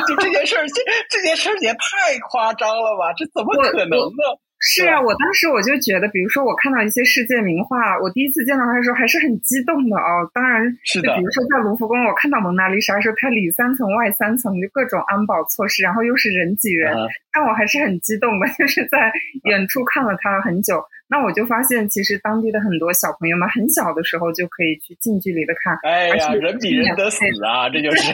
[0.08, 0.82] 就这件事儿，这
[1.12, 3.12] 这件事儿也太夸张了吧？
[3.18, 4.40] 这怎么可能呢？
[4.68, 10.30] 是啊，我当时我就觉得，比如说我看到一些世界名画，我第一次见到它的时候还是很激动的哦。
[10.34, 11.16] 当然，是的。
[11.16, 16.94] 比如说在卢浮宫，我看到蒙娜丽莎时候，它里三层外三层，就各种安保措施，然后又是人挤人，
[17.32, 19.10] 但我还是很激动的，就是在
[19.46, 20.84] 远处看了它很久。
[21.08, 25.80] 那我就发现，其实当地的很多小朋友们很小的时候就可以去近距离的看。
[25.84, 28.12] 哎呀，人比人得死啊，这就是。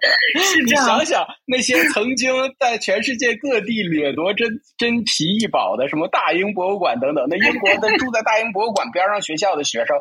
[0.66, 9.96] 你想想，那些曾经在全世界各地掠夺珍珍奇异宝的，什么大英博物馆等等，那英国的 住在大英博物馆边上学校的学生。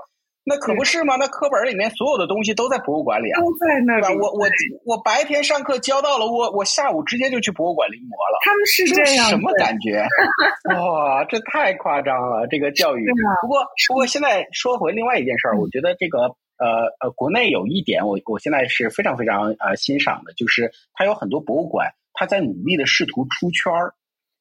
[0.50, 1.18] 那可不是吗？
[1.20, 4.18] 那课本里面所有的东西都在博物馆里啊，都在那里。
[4.18, 4.48] 我我
[4.86, 8.40] 我白天上课教到了，我我下午直接就去博物馆临摹了。
[8.46, 10.08] 他们是这样，什么感觉？
[10.74, 12.48] 哇，这太夸张了！
[12.50, 13.06] 这个教育。
[13.42, 23.94] 不过不过，现在说回另外一件事儿，我觉得这个呃呃，国内有一点，我我现在是非常非常呃欣赏的，就是它有很多博物馆，它在努力的试图出圈儿。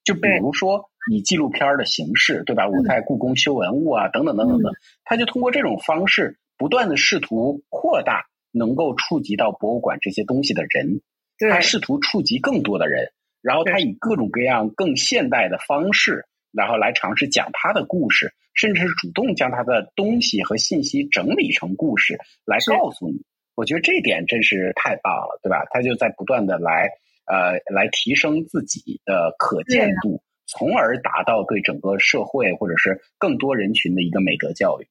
[0.04, 2.68] 就比如说以纪录片的形式，对吧？
[2.68, 4.72] 我在故宫修文物啊，等等等等等，
[5.04, 11.02] 他就通过这种方式不断的试图扩大能够触及到博物馆这些东西的人，
[11.50, 13.10] 他试图触及更多的人，
[13.42, 23.22] 然后他以各种各样更现代的方式，然后来尝试讲他的故事，甚至是主动将他的东西和信息整理成故事来告诉你。
[23.54, 25.64] 我觉得这一点真是太棒了，对吧？
[25.70, 26.90] 他就在不断的来。
[27.28, 34.86] 呃，来提升自己的可见度，从而达到对整个社会或者是更多人群的一个美德教育。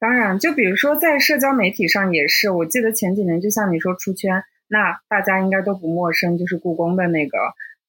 [0.00, 7.38] 当然，就比如说在社交媒体上也是，我记得前几年就像你说出圈，那大家应该都不陌生，就是故宫的那个，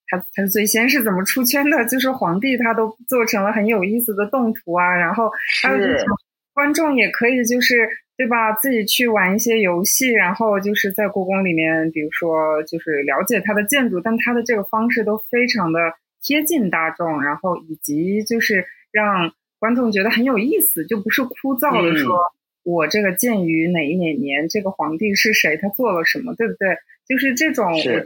[0.09, 1.85] 他他最先是怎么出圈的？
[1.85, 5.31] 就是皇帝他都做成了很有意思的动图啊，然后
[5.63, 6.05] 还有就是
[6.53, 7.87] 观众也可以就是。
[8.19, 8.51] 对吧？
[8.51, 15.79] 自己去玩一些游戏，然后就是在故宫里面，比如说就是了解它的建筑，但它的这个方式都非常的
[16.21, 22.19] 贴近大众，然后以及就是让观众觉得很有意思，就不是枯燥的说，
[22.63, 26.75] 我这个建于哪一哪年，这个皇帝是谁，他做了什么，对不对？
[27.07, 28.05] 就是这种，我觉得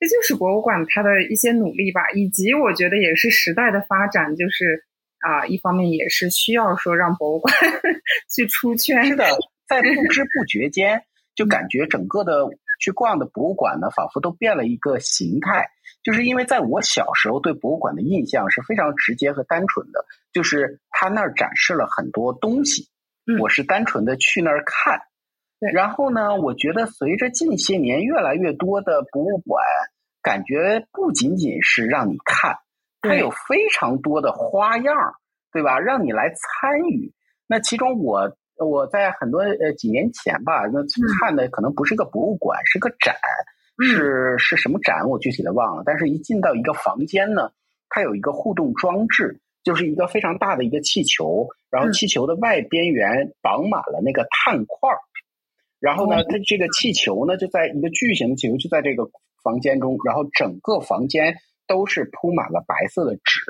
[0.00, 4.84] 这就是博物馆它的一些努力吧，以及我觉得也是时代的发展，就是。
[5.22, 7.54] 啊，一方面也是需要说让博物馆
[8.34, 9.04] 去出圈。
[9.04, 9.26] 是的，
[9.68, 11.02] 在不知不觉间，
[11.34, 12.48] 就感觉整个的
[12.80, 15.68] 去逛的博物馆呢，仿佛都变了一个形态。
[16.02, 22.88] 就是因为在我小时候对博物馆的印象是非常直接和单纯的，就是他那儿展示了很多东西，
[23.38, 25.02] 我是单纯的去那儿看。
[25.72, 29.62] 然后呢，我觉得随着近些年越来越多的博物馆，
[30.22, 32.56] 感觉不仅仅是让你看。
[33.02, 34.94] 它有非常多的花样，
[35.52, 35.78] 对吧？
[35.78, 37.12] 让你来参与。
[37.46, 40.80] 那其中，我我在很多呃几年前吧，那
[41.18, 43.16] 看的可能不是个博物馆，是个展，
[43.82, 45.08] 是是什么展？
[45.08, 45.82] 我具体的忘了。
[45.84, 47.52] 但是一进到一个房间呢，
[47.88, 54.98] 它有一个互动装置，就是一个非常大的一个气球，然后气球的外边缘绑满了那个碳块儿，
[55.80, 59.10] 然后呢，它这个气球呢就在一个巨型的气球就在这个
[59.42, 61.36] 房间中，然后整个房间。
[61.70, 63.42] 都是铺满了白色的纸，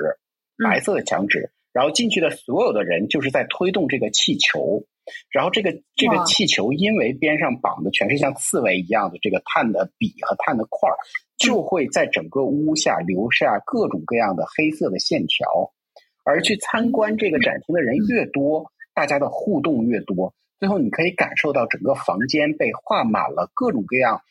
[0.63, 4.85] 白色的墙纸，然后进去的所有的人就是在推动这个气球，
[5.31, 10.93] 然后这个这个气球因为边上绑的全是像刺猬一样的这个碳的笔和碳的块儿，
[11.35, 15.73] 就会在整个屋下留下各种各样的黑色的线条，
[16.23, 24.21] 而去参观这个展厅的人越多，大家的互动越多，最后你可以感受到整个房间被画满了各种各样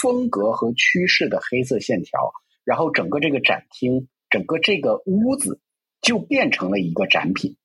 [0.00, 2.32] 风格和趋势的黑色线条。
[2.64, 5.60] 然后整个这个展厅，整个这个屋子
[6.00, 7.56] 就变成了一个展品，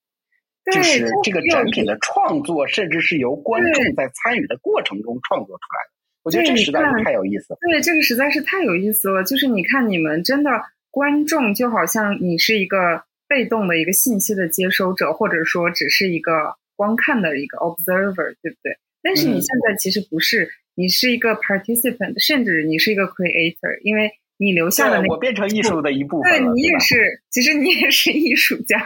[0.73, 5.91] 就是这个展品的创作，甚至是由观众在参与的过程中创作出来的。
[6.23, 7.59] 我觉得这实在是太有意思了。
[7.71, 9.23] 对，这个实在是太有意思了。
[9.23, 10.49] 就是你看，你们真的
[10.89, 13.03] 观众就好像你是一个。
[13.27, 16.31] 被动的一个信息的接收者，或者说只是一个
[16.75, 18.77] 观看的一个 observer，对不对？
[19.01, 28.77] 但是你现在其实不是，你是一个 participant，甚至你是一个 creator，因为你留下的那我变成艺术的一部分对你也是，其实你也是艺术家。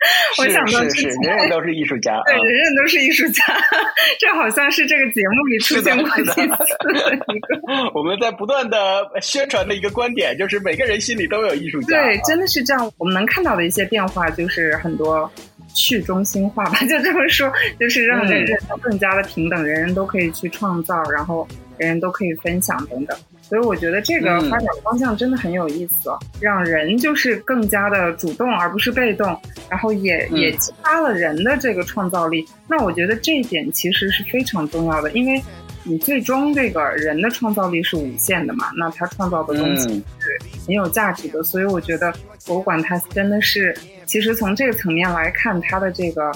[0.38, 3.44] 我想到是是，人人都是艺术家，对，人人都是艺术家，
[4.18, 7.92] 这好像是这个节目里出现过几次的一个。
[7.92, 8.78] 我们在不断的
[9.20, 12.02] 宣传的一个观点，就是每个人心里都有艺术家。
[12.02, 12.90] 对，真的是这样。
[12.96, 15.30] 我们能看到的一些变化，就是很多
[15.74, 21.46] 去中心化吧， 就这么说，就是让人人都更加的平等，人人都可以去创造，然后
[21.78, 23.16] 人人都可以分享等等。
[23.42, 29.36] 所以我觉得这个发展方向真的很有意思，让人就是更加的主动而不是被动，
[29.68, 32.46] 然后也也激发了人的这个创造力。
[32.68, 35.42] 那我觉得这一点其实是非常重要的，因为
[35.82, 39.88] 你最终这个人的创造力是无限的嘛，那他创造的东西
[40.20, 41.42] 是很有价值的。
[41.42, 42.12] 所以我觉得
[42.46, 43.74] 博物馆它真的是。
[44.10, 46.32] 其实从这个层面来看，他的这个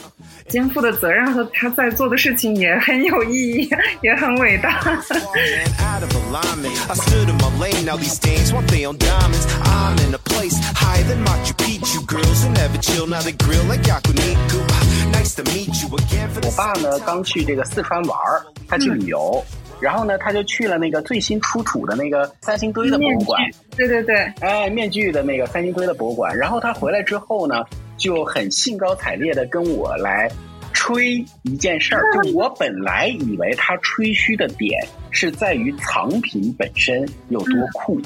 [0.46, 3.68] 肩负的责任和他在做的事情也很有意义，
[4.00, 4.80] 也很伟大。
[16.44, 19.44] 我爸呢，刚去这个四川玩儿，他去旅游。
[19.84, 23.38] 然后呢，他就去了那个最新出土的那个三星堆的博物馆。
[23.76, 26.34] 对对对，哎，面具的那个三星堆的博物馆。
[26.34, 27.62] 然后他回来之后呢，
[27.98, 30.26] 就很兴高采烈的跟我来
[30.72, 32.02] 吹一件事儿。
[32.14, 34.70] 就我本来以为他吹嘘的点
[35.10, 38.00] 是在于藏品本身有多酷，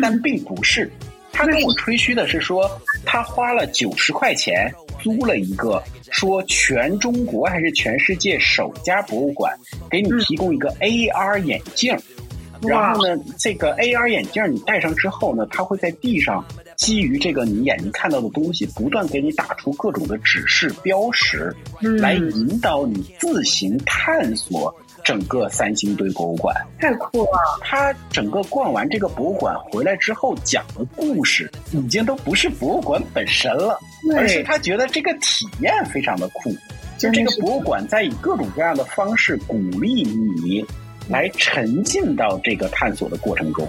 [0.00, 0.90] 但并不是。
[1.34, 2.66] 他跟我吹嘘的是说，
[3.04, 4.72] 他花了九十块钱。
[5.02, 9.52] 租了一个，说全中国还是全世界首家博物馆，
[9.90, 11.96] 给你提供一个 AR 眼镜，
[12.62, 16.44] 然后呢，这个 AR 眼镜你戴上之后呢，它会在地上
[16.76, 21.54] 基于这个你眼睛看到的东西，不断给你打出各种的指示标识，
[22.00, 24.74] 来引导你自行探索。
[25.02, 26.54] 整个三星堆博物馆。
[26.78, 27.58] 太酷了！
[27.62, 33.80] 他整个逛完这个博物馆回来之后讲的故事，已经都不是博物馆本身了，
[34.16, 36.54] 而是他觉得这个体验非常的酷。
[36.98, 40.64] 就这个博物馆在以各种各样的方式鼓励你
[41.08, 43.66] 来沉浸到这个探索的过程中。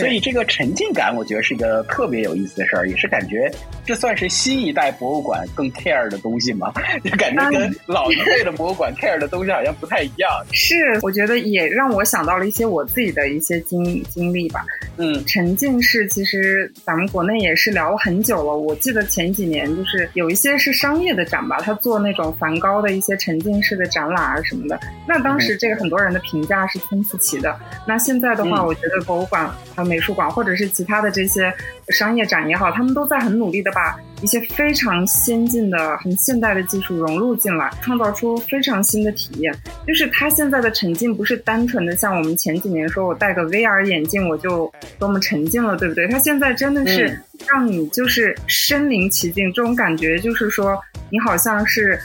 [0.00, 3.50] 所以这个沉浸感，我觉得是一个特别有意思的事儿，也是感觉
[3.84, 6.72] 这算是新一代博物馆更 care 的东西吗？
[7.04, 10.30] 就感觉跟老一辈的博物馆 care 的东西好像不太一样。
[10.52, 14.64] 是，我觉得也让我想到了一些我自己的一些经经历吧。
[14.96, 18.56] 嗯，沉浸式其实咱们国内也是聊了很久了。
[18.56, 24.78] 我记得前几年就是有一些是商业的展吧，他做那种梵高的一些沉浸式的展览啊什么的。
[25.06, 27.58] 那当时这个很多人的评价是参差齐的。
[27.86, 29.48] 那现在的话，我觉得博物馆。
[29.84, 31.52] 美术馆或者是其他的这些
[31.88, 39.54] 商业展也好，他们都在很努力的把一些非常先进的、很现代的技术融入进来，创造出非常新的体验。
[39.86, 46.08] 就是它现在的沉浸不是单纯的像我们前几年说我戴个 VR 眼镜我就多么沉浸了，对不对？
[46.08, 52.00] 它现在真的是让你就是身临其境，这种感觉就是说你好像是，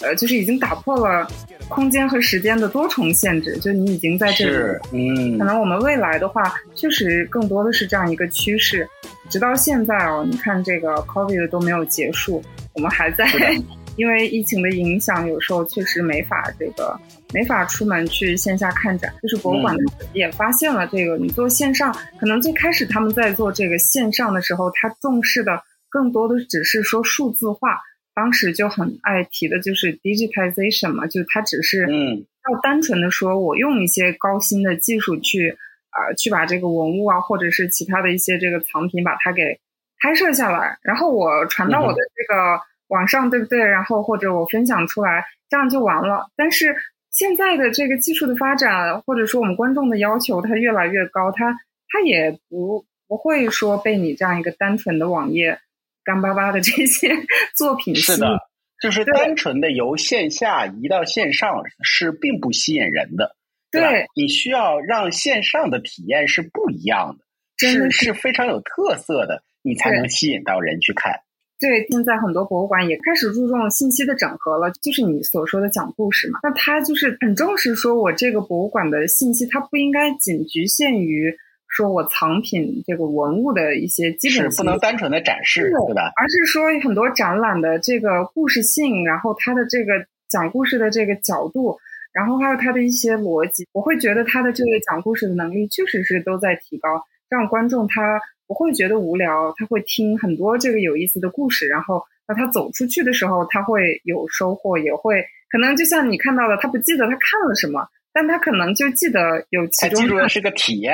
[0.00, 1.28] 呃，就是已经打破了。
[1.68, 4.78] 空间和时间的多重限制，就你已经在这里。
[4.92, 6.42] 嗯，可能我们未来的话，
[6.74, 8.88] 确实更多的是这样一个趋势。
[9.28, 13.26] 直到现在哦，你看这个 COVID 都没有结束，我们还在，
[13.96, 16.98] 因为疫情的影响，有时候确实没法这个
[17.34, 19.12] 没法出门去线下看展。
[19.22, 19.76] 就是博物馆
[20.14, 27.78] 也发现了这个，你做线上，可能最开始他们在做这个线上的时候，他重视的更多的只是说数字化。
[28.18, 35.56] 当时就很爱提的就是 digitization 嘛，就它只是嗯，要单纯的说我用一些高新的技术去
[35.90, 39.60] 啊，去把这个文物啊，或者是其他的一些这个藏品把它给
[40.00, 43.60] 拍摄下来，然后我传到我的这个网上，对不对？
[43.60, 46.28] 然后或者我分享出来，这样就完了。
[46.34, 46.74] 但是
[47.12, 51.56] 现在的这个技术的发展，或者说我们观众的要求，它越来越高，它
[51.88, 55.60] 它也不不会说被你这样一个单纯的网页。
[56.08, 57.14] 干巴巴的这些
[57.54, 58.38] 作品是的，
[58.80, 63.36] 就是单纯的由线下移到线上是并不吸引人的，
[63.70, 71.12] 对你需要让线上的体验是不一样的，是是非常有特色的，你才能吸引到人去看。
[71.60, 76.38] 对，现在很多博物馆也开始注重信息的整合了，就是你所说的讲故事嘛。
[76.42, 81.36] 那他就是很重视，说我这个博物馆的信息，它不应该仅局限于。
[81.68, 86.10] 说我藏品这个文物的一些基本是不能单纯的展示，对吧？
[86.16, 89.92] 而是说很多展览的这个故事性，然后它的这个
[90.28, 91.78] 讲故事的这个角度，
[92.12, 96.88] 然后还有它的一些逻辑，我会觉得它的这个讲故事的能力确实是都在提高，
[97.28, 107.86] 让观众他不会觉得无聊，他会听很多这个有意思的故事，然后那他走出去的时候，他会有收获，也会可能就像你看到的，他不记得他看了什么，
[108.18, 110.00] 但他可能就记得有其中。
[110.00, 110.92] 他记住的是个体验，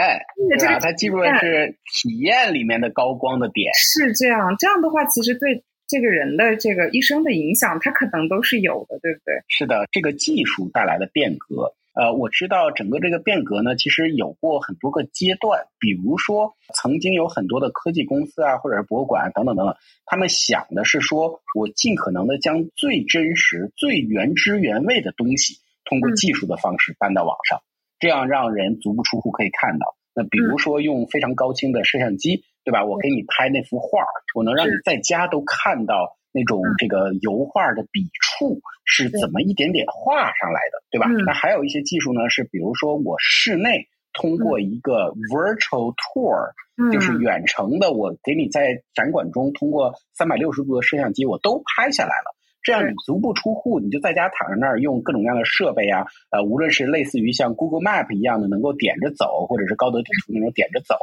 [0.50, 0.78] 对吧？
[0.78, 3.72] 他记住的是体验里面的高光的点。
[3.72, 9.34] 是这样，这样的话，其实对这个人的这个一生的影响，他可能都是有的，对不对？
[9.48, 11.72] 是的，这个技术带来的变革。
[11.94, 15.62] 呃，我知道整个这个变革呢，其实有过很多个阶段。
[15.78, 25.54] 比如说，曾经有很多的科技公司啊，或者是博物馆等等等等，他们想的是说，我尽可能的将最真实、最原汁原味的东西，
[25.84, 27.60] 通过技术的方式搬到网上，
[27.98, 29.96] 这样让人足不出户可以看到。
[30.14, 32.84] 那比如说，用非常高清的摄像机，对吧？
[32.84, 34.04] 我给你拍那幅画，
[34.34, 36.16] 我能让你在家都看到。
[36.36, 41.06] 那种这个油画的笔触是怎么一点点画上来的，对吧？
[41.24, 46.50] 那还有一些技术呢，是比如说我室内通过一个 virtual tour，
[46.92, 52.34] 就是远程的，我给你在展馆中通过三百六十度的摄像机，我都拍下来了。
[52.64, 60.96] 这样你足不出户，你就在家躺在那儿用各种各样的设备啊，呃，无论是类似于像 Google Map 一样的能够点着走，或者是高德地图那种点着走，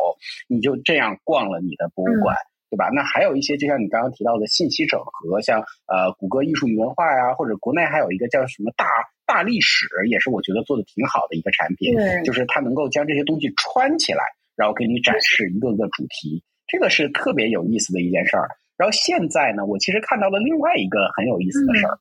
[0.50, 2.36] 你就这样逛了你的博物馆。
[2.72, 2.88] 对吧？
[2.88, 5.60] 那还有一些，就像你刚刚提到的信息整合，像
[5.92, 8.86] 呃，谷歌艺术与文化呀，或者国内还有一个叫什么大
[9.26, 11.94] 大历史，也是我觉得做的挺好的一个产品。
[11.94, 14.24] 对，就是它能够将这些东西穿起来，
[14.56, 18.48] 然后给你展示一个个主题，这个是特别有意思的一件事儿。
[18.82, 22.00] 然后现在呢，我其实看到了另外一个很有意思的事儿，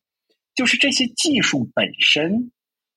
[0.55, 2.51] 就是这些技术本身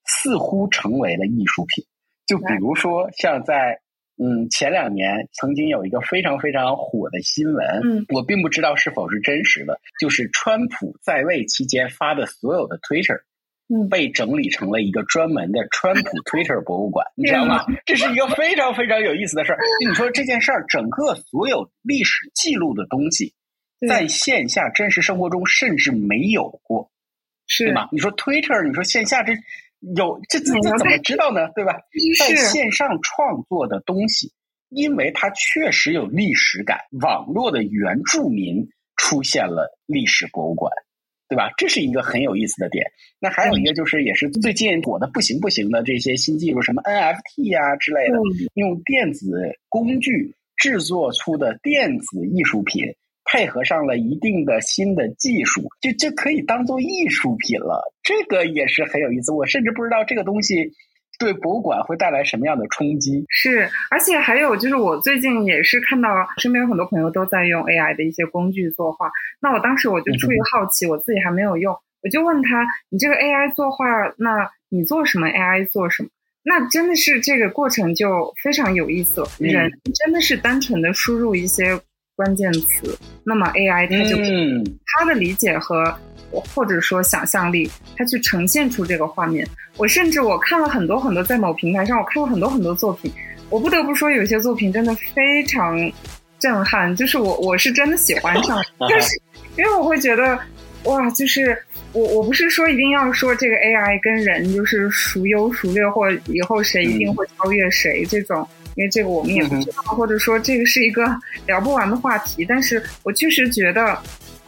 [0.05, 1.84] 似乎成为了艺术品。
[2.25, 3.81] 就比如说像在。
[4.15, 13.21] 嗯，前两年曾经有一个非常非常火的新闻，嗯，我并不知道是否是真实的，就是川普在位期间发的所有的 Twitter，
[13.73, 17.65] 嗯，被整理成了一个专门的川普 Twitter 博物馆，你知道吗？
[17.88, 19.57] 这是一个非常非常有意思的事儿。
[19.84, 23.34] 你说这件事儿，整个所有历史记录的东西，
[23.88, 26.91] 在线下真实生活中甚至没有过，
[27.47, 27.89] 是对吗？
[27.91, 29.34] 你说 Twitter，你说线下这。
[29.97, 31.49] 有这这这怎么知道呢？
[31.55, 31.73] 对吧？
[32.17, 34.31] 在线上创作的东西，
[34.69, 40.71] 因为它确实有历史感，网络的原住民出现了历史博物馆，
[41.27, 41.51] 对吧？
[41.57, 42.86] 这是一个很有意思的点。
[43.19, 48.15] 那还有一个就是，也是最近火的不行不行的这些新技术，什么 NFT 啊之类的，
[48.53, 49.36] 用电子
[49.67, 52.95] 工具制作出的电子艺术品。
[53.26, 57.93] 配合上了一定的新的技术，就就可以当做艺术品了。
[58.03, 59.32] 这个也是很有意思。
[59.32, 60.71] 我甚至不知道这个东西
[61.17, 63.26] 对博物馆会带来什么样的冲击。
[63.30, 69.09] 是，而且还有就是，我最近也是看到身边有很多朋友都在用 AI 的一些工具作画。
[69.39, 73.86] 那我当时我就出于好奇，我自己还没有用，我就问他：“你这个 AI 作画，
[74.17, 76.09] 那你做什么？AI 做什么？”
[76.43, 79.24] 那真的是这个过程就非常有意思。
[79.39, 81.80] 人真的是单纯的输入一些。
[82.16, 84.16] 关键词，那么 AI 它就
[84.86, 85.93] 它的理解和
[86.53, 89.47] 或者说想象力，它去呈现出这个画面。
[89.78, 93.11] 我甚至我看了很多很多，在某平台上我看了很多很多作品，
[93.49, 95.78] 我不得不说有些作品真的非常
[96.39, 99.20] 震撼，就是我我是真的喜欢上， 但是
[99.57, 100.38] 因为我会觉得
[100.84, 101.57] 哇，就是
[101.93, 108.47] 我我不是说一定要说这个 AI 跟人就是孰优孰劣，或以后谁一定会超越谁这种。
[108.76, 111.05] 因为这个我们也不知道，或者说这个是一个
[111.45, 112.45] 聊不完的话题。
[112.45, 113.97] 但是我确实觉得，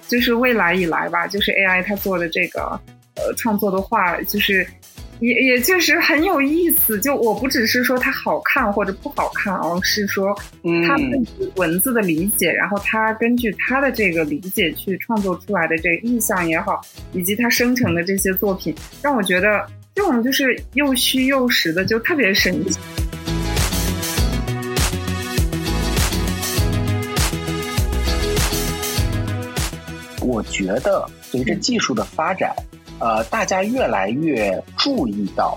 [0.07, 2.79] 就是未来以来吧，就是 AI 它做的这个
[3.15, 4.65] 呃创作的话，就是
[5.19, 6.99] 也也确实很有意思。
[6.99, 10.35] 就我不只是说它好看或者不好看，而是说
[10.87, 10.95] 它
[11.55, 16.81] 文字的理解，然后它根据它的这个理解去创作出来的这个意象也好，
[17.13, 22.79] 以及它生成的这些作品，让我觉得这种就是又虚又实的，就特别神奇。
[30.25, 32.55] 我觉得随着技术的发展，
[32.99, 35.55] 呃，大家越来越注意到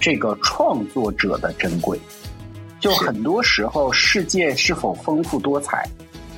[0.00, 2.00] 这个创作者的珍贵。
[2.80, 5.86] 就很多时候，世界是否丰富多彩，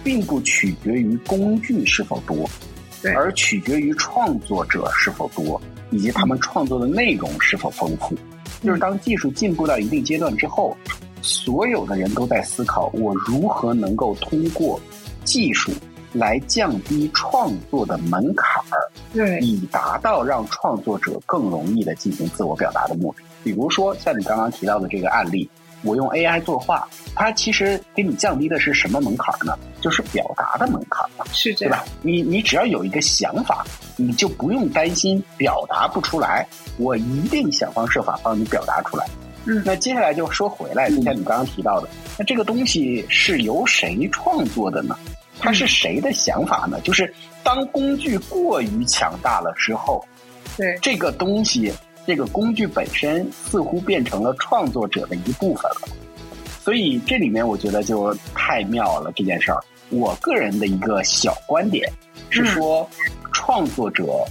[0.02, 2.50] 并不取决于工具是否多，
[3.14, 8.16] 而取决于创作者是否多，以及他们创作的内容是否丰富。
[8.62, 10.76] 就是当技术进步到一定阶段之后，
[11.22, 14.80] 所有的人都在思考：我如何能够通过
[15.24, 15.70] 技术。
[16.14, 18.78] 来降低创作的门槛儿，
[19.12, 23.24] 对，以达到让创作者更容易的进行自我表达的目的。
[23.42, 25.50] 比如说，像你刚刚提到的这个案例，
[25.82, 29.58] 我用 AI 作画，它其实给你降低的是什么门槛呢？
[29.80, 31.84] 就是表达的门槛嘛，是这样，对吧？
[32.00, 36.46] 你你只要有一个想法，你就不用担心表达不出来，
[36.78, 39.04] 我一定想方设法帮你表达出来。
[39.46, 41.88] 嗯，那接下来就说回来，就像你刚刚提到的，
[42.18, 44.96] 那这个东西是由谁创作的呢？
[45.44, 46.80] 它是谁的想法呢？
[46.80, 50.02] 就是当工具过于强大了之后，
[50.56, 51.70] 对这个东西，
[52.06, 55.88] 这个工具本身似乎变成了创作者的一部分了。
[56.62, 59.62] 所以这里面我觉得就太妙了这件事儿。
[59.90, 61.92] 我个人的一个小观点
[62.30, 62.88] 是说，
[63.34, 64.24] 创作者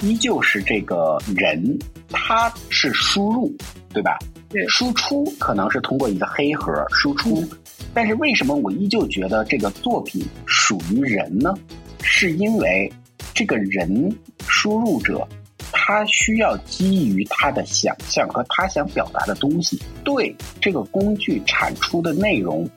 [0.00, 1.78] 依旧是这个人，
[2.10, 3.48] 他是输入，
[3.92, 4.18] 对吧？
[4.48, 4.66] 对。
[4.68, 7.44] 输出可能是通过一个黑盒输出，
[7.92, 11.54] 但是为什么我依旧觉得这个作品属于人呢？
[12.02, 12.90] 是因为
[13.34, 15.26] 这个人输入者，
[15.72, 22.68] 他需要基于他的想象和他想表达的东西，对这个工具产出的内容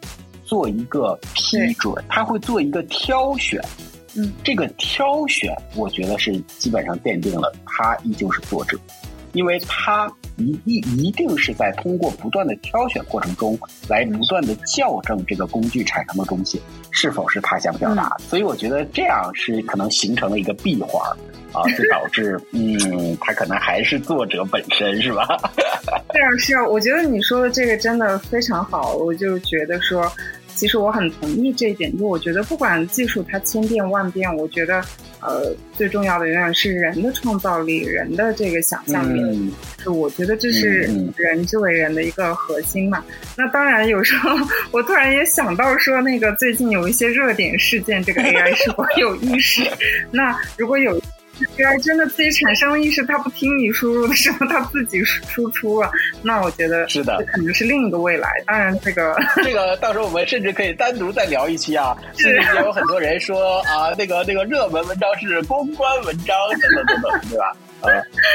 [0.43, 3.61] 做一个批准，他会做一个挑选。
[4.13, 8.78] 嗯，这个挑选，我觉得是基本上奠定了他依旧是作者，
[9.34, 13.57] 因为他一一一定是在通过不断的挑选过程中，
[13.88, 16.61] 来不断的校正这个工具产生的东西
[16.91, 18.17] 是否是他想表达的。
[18.19, 21.01] 所以我觉得这样是可能形成了一个闭环
[21.53, 25.25] 啊，就导致嗯，他可能还是作者本身是吧？
[26.13, 30.11] 是啊，是啊，我觉得你说的这个真的非常好，我就觉得说。
[30.62, 34.80] 其实我很同意这一点，就我觉得不管技术它千变万变，我觉得，
[35.20, 39.20] 呃，最重要的永远是人的创造力，人的这个想象力。
[39.24, 43.03] 嗯，是我觉得这是人之为人的一个核心嘛。
[43.36, 44.30] 那当然，有时候
[44.70, 49.64] 我突然也想到说，那个最近有一些热点事件，这个 AI 是否有意识？
[50.12, 51.00] 那如果有。
[51.57, 55.89] AI 真的自己产生了意识，他不听你输入的时候，他自己输出了。
[56.21, 58.29] 那我觉得是的，这可能是另一个未来。
[58.45, 61.95] 当然，这个这个到时候我们甚至可以单独再聊一期啊。
[62.17, 67.55] 甚至也有很多人说啊，那个那个热门文章是公关文章等等等等，对吧？
[67.81, 67.89] 呃，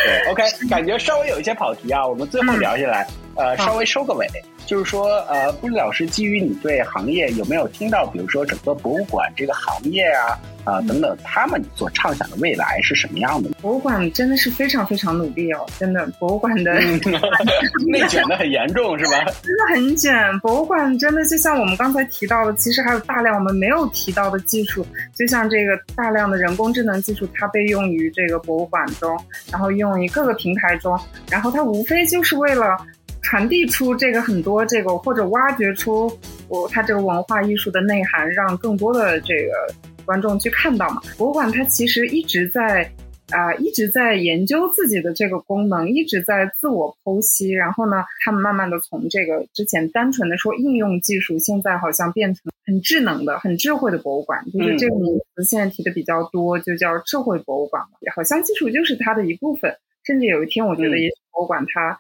[0.05, 3.07] 对，OK，感觉稍微有一些跑题啊，我们最后聊下来，
[3.37, 4.27] 呃，稍微收个尾。
[4.67, 10.35] 就是说，呃，布里老师，基于你对行业有没有听到，比如说整个博物馆这个行业啊，
[10.65, 13.51] 啊等等，他们所畅想的未来是什么样的？
[13.63, 16.81] 博物馆真的是非常非常努力哦，真的，博物馆的
[17.87, 19.25] 内卷的很严重，是吧？
[19.41, 20.13] 真的很卷。
[20.41, 24.85] 博物馆真的就像我们刚才提到的，其实还有大量我们没有提到的技术，
[25.15, 29.17] 就像这个大量的人工智能技术，它被用于这个博物馆中，
[29.53, 30.99] 然后用于各个平台中，
[31.31, 32.77] 然后它无非就是为了。
[33.27, 36.09] 传递出这个很多这个，或者挖掘出
[36.49, 39.53] 我它这个文化艺术的内涵，让更多的这个
[40.05, 41.03] 观众去看到嘛。
[41.19, 42.89] 博物馆它其实一直在
[43.31, 47.51] 啊，一直在研究自己的这个功能，一直在自我剖析。
[47.51, 54.45] 然后呢，他们慢慢的从这个之前单纯的说应用技术，现在好像变成很智能的、很智慧的博物馆。
[54.53, 57.99] 就是这个名词现在提的比较多，就叫智慧博物馆嘛。
[58.15, 61.99] 好像技术就是它的一部分，甚至有一天我觉得也许博物馆它。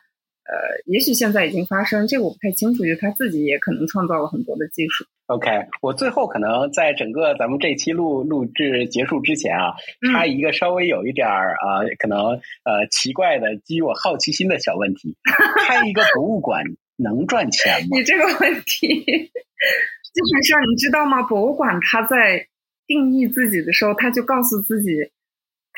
[0.49, 0.55] 呃，
[0.86, 2.84] 也许现在已经发生，这个我不太清楚。
[2.86, 5.05] 就他自己也可能创造了很多的技术。
[5.26, 5.51] OK，
[5.82, 9.74] 我最后可能在整个咱们这期录录制结束之前啊，
[10.12, 12.18] 插一个稍微有一点儿啊，可能
[12.62, 15.16] 呃奇怪的基于我好奇心的小问题：
[15.66, 16.62] 开一个博物馆
[16.97, 17.99] 能赚钱吗？
[17.99, 21.22] 你这个问题，基本上你知道吗？
[21.22, 22.47] 博物馆它在
[22.86, 25.11] 定义自己的时候，他就告诉自己。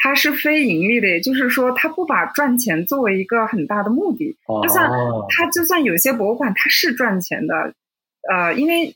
[0.01, 4.39] 它是非盈利的，也就是说，它不把赚钱作为一个很大的目的。
[4.63, 4.89] 就算
[5.29, 7.75] 它，就算有些博物馆它是赚钱的，
[8.31, 8.95] 呃，因为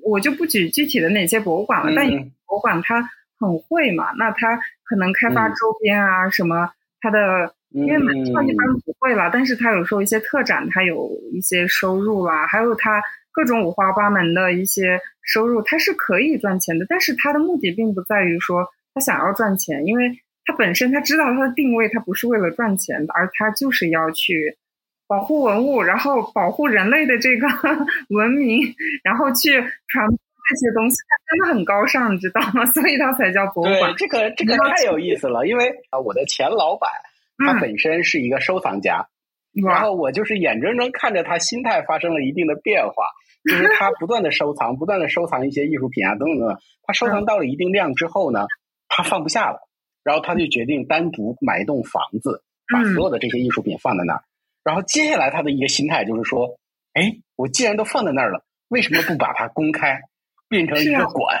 [0.00, 2.08] 我就不举具体的哪些博物馆了，但
[2.46, 3.02] 博物馆它
[3.40, 13.02] 很会嘛，那它可能开发周边啊什么，它的因为门票一般不会了，但是它有时候一些特展，它有一些收入啦，还有它
[13.32, 20.20] 各种五花八门的一些收入，它是可以赚钱的，但是它的目的并不在于说他想要赚钱，因为。
[20.46, 24.56] 他本身他知道他的定位，他不是为了赚钱的，而他就是要去
[25.06, 27.46] 保护文物，然后保护人类的这个
[28.10, 29.52] 文明，然后去
[29.88, 30.18] 传播
[30.48, 30.96] 这些东西。
[31.08, 32.66] 他真的很高尚，你知道吗？
[32.72, 33.94] 所以他才叫博物馆。
[33.96, 36.90] 这个这个太有意思了，因为啊，我的前老板
[37.38, 39.08] 他本身是一个收藏家，
[39.66, 43.06] 然后我就是眼睁睁看着他心态发生了一定的变化，
[43.48, 46.58] 就是他不断的收藏，不断的收藏一些艺术品啊等等等等。
[46.82, 48.46] 他收藏到了一定量之后呢，
[48.88, 49.68] 他放不下了。
[50.04, 54.22] 然后他就决定单独买一栋房子，把所有的这些艺术品放在那儿。
[54.62, 56.56] 然后接下来他的一个心态就是说
[56.94, 60.00] ：“哎，我既然都放在那儿了，为什么不把它公开，
[60.48, 61.40] 变成一个馆？”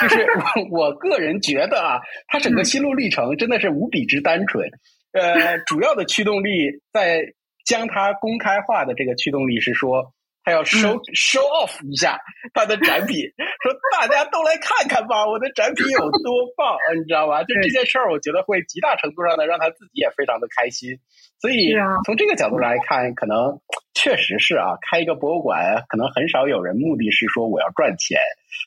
[0.00, 0.26] 就是
[0.70, 4.70] 我我个人觉得啊，他整个心路历程真的是无比之单纯。
[5.12, 6.50] 呃，主要的驱动力
[6.92, 7.32] 在
[7.64, 10.12] 将它公开化的这个驱动力是说，
[10.48, 12.18] 他要 show show off 一下
[12.54, 13.20] 他的展品，
[13.60, 17.44] 说大家都来看看吧，我的展品有多棒，你知道吧？
[17.44, 20.96] 就这件事儿，我觉得会极大程度上的让他自己也非常的开心。
[21.38, 21.76] 所以
[22.06, 23.60] 从这个角度来看，可能
[23.92, 28.18] 确实是啊，开一个博物馆，可能很少有人目的是说我要赚钱，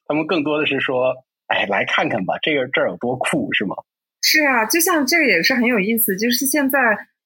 [0.06, 1.16] 他们更多的是说，
[1.48, 3.76] 哎，来看看吧，这个这儿有多酷，是吗？
[4.22, 6.78] 是啊，就像这个也是很有意思，就是现在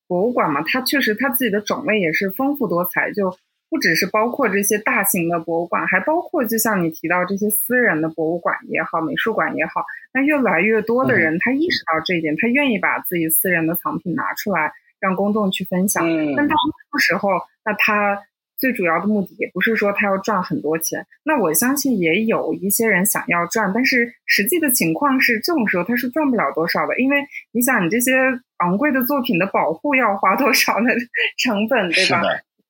[0.07, 3.35] 博物馆嘛，它确实它自己的种类也是丰富多彩，就
[3.75, 14.71] 不只是包括这些大型的博物馆，还包括就像你提到这些私人的博物馆也好，美术馆也好，那越来越多的人他意识到这一点，他愿意把自己私人的藏品拿出来
[15.01, 16.07] 让公众去分享。
[16.37, 17.31] 但大多数时候，
[17.65, 18.23] 那他。
[18.57, 27.17] 最主要的目的也不是说他要赚很多钱，那我相信也有一些人想要赚，但是实际的情况是这种时候他是赚不了多少的，因为
[27.51, 28.13] 你想你这些
[28.59, 30.85] 昂贵的作品的保护要花多少的
[31.37, 32.21] 成本，对吧？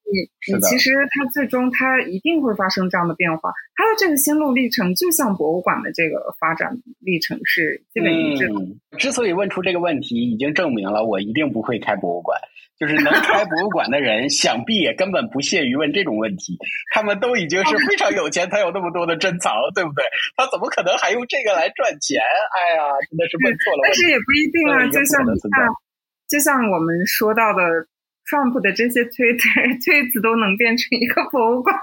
[0.06, 8.56] 你你其实它最终它一定会发生这样的变化，它的这个心路历程就像博物馆的这个发展历程是基本一致的。
[8.98, 12.40] 之所以问出这个问题，已经证明了我一定不会开博物馆。
[12.78, 16.60] 就是能开博物馆的人，想必也根本不屑于问这种问题。
[16.94, 20.04] 他们都已经是非常有钱，才有那么多的珍藏，对不对？
[20.36, 22.20] 他怎么可能还用这个来赚钱？
[22.20, 23.80] 哎呀，真的是问错了。
[23.82, 25.72] 但是也不一定啊，就像你看
[26.28, 27.64] 就像我们说到的
[28.26, 31.76] ，Trump 的这些推推推子都能变成一个博物馆，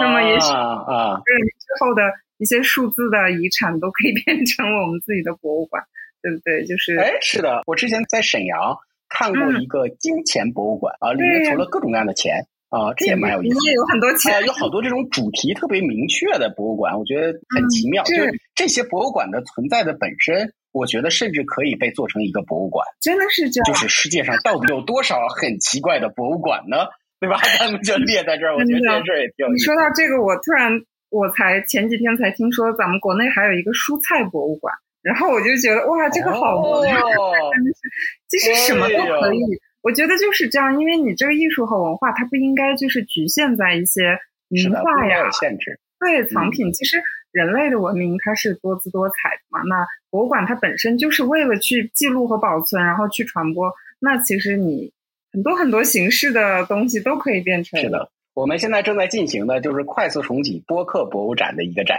[0.00, 2.02] 那么也许啊，之后的
[2.38, 5.84] 一些数字的遗产都可以变成我们自己的博物馆，
[6.22, 6.64] 对不对？
[6.64, 8.78] 就是哎，是的，我之前在沈阳。
[9.06, 13.72] 看过一个金钱博物馆啊，里面存了各种各样的钱啊，这也蛮有意思。
[13.72, 18.02] 有很多钱，有好多这种主题特别明确的博物馆，我觉得很奇妙。
[18.02, 22.84] 就是这些博物馆的存在的本身，我觉得甚至可以被做成一个博物馆。
[23.00, 23.64] 真的是这样。
[23.64, 26.90] 就是世界上到底有多少很奇怪的博物馆呢？
[27.20, 27.38] 对吧？
[27.58, 28.56] 他们就列在这儿。
[28.56, 29.54] 我觉得这事也挺有意思。
[29.54, 30.72] 你说到这个，我突然
[31.10, 34.74] 我才前几天才听说，咱们国内还有一个蔬菜博物馆。
[35.00, 36.96] 然后我就觉得哇，这个好萌啊！
[36.96, 37.80] 真的是，
[38.28, 39.40] 其实什么都可以。
[39.84, 44.18] 我觉得就是这样，因为你这个艺术和文化，它不应该就是局限在一些
[44.48, 45.30] 名画呀。
[45.30, 45.78] 限制。
[46.00, 49.60] 对藏品，其实人类的文明它是多姿多彩的嘛。
[49.62, 53.72] 那博物馆它本身就是为了去记录和保存，然后去传播。
[54.00, 54.92] 那其实你
[55.32, 57.78] 很多很多形式的东西都可以变成。
[57.78, 58.10] 是的。
[58.34, 61.96] 我们现在正在进行的就是快速重启播客博物展的一个展。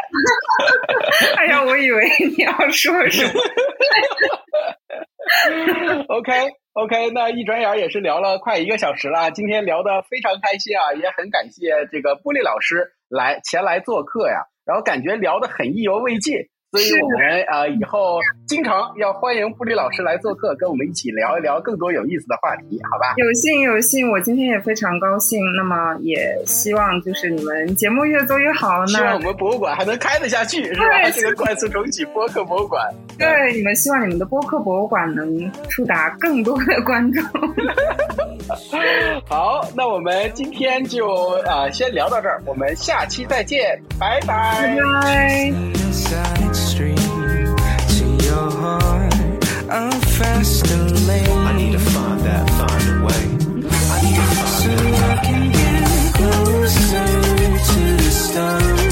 [1.37, 3.31] 哎呀，我以为你要说什么。
[6.07, 16.35] OK OK，那一转眼也是聊了快一个小时了，今天聊的非常开心啊，也很感谢这个玻璃老师来前来做客呀，然后感觉聊的很意犹未尽。
[16.75, 23.13] 所以我们啊，以后经常要欢迎布里老师来做客，跟我们一起聊一聊更多有意思的话题，好吧？
[23.17, 25.39] 有幸有幸，我今天也非常高兴。
[25.55, 28.85] 那么也希望就是你们节目越做越好。
[28.85, 31.09] 希望我们博物馆还能开得下去，是吧？
[31.11, 32.83] 这个快速重启播客博物馆。
[33.17, 37.23] 对，你们希望你们的播客博物馆能触达更多的观众。
[39.27, 41.07] 好，那我们今天就
[41.47, 44.75] 啊先聊到这儿，我们下期再见，拜拜。
[44.75, 46.64] 拜拜。
[49.69, 53.13] I need to find that, find a way.
[53.13, 55.19] I need to find so that.
[55.19, 57.05] I can get closer
[57.73, 58.84] to the stars.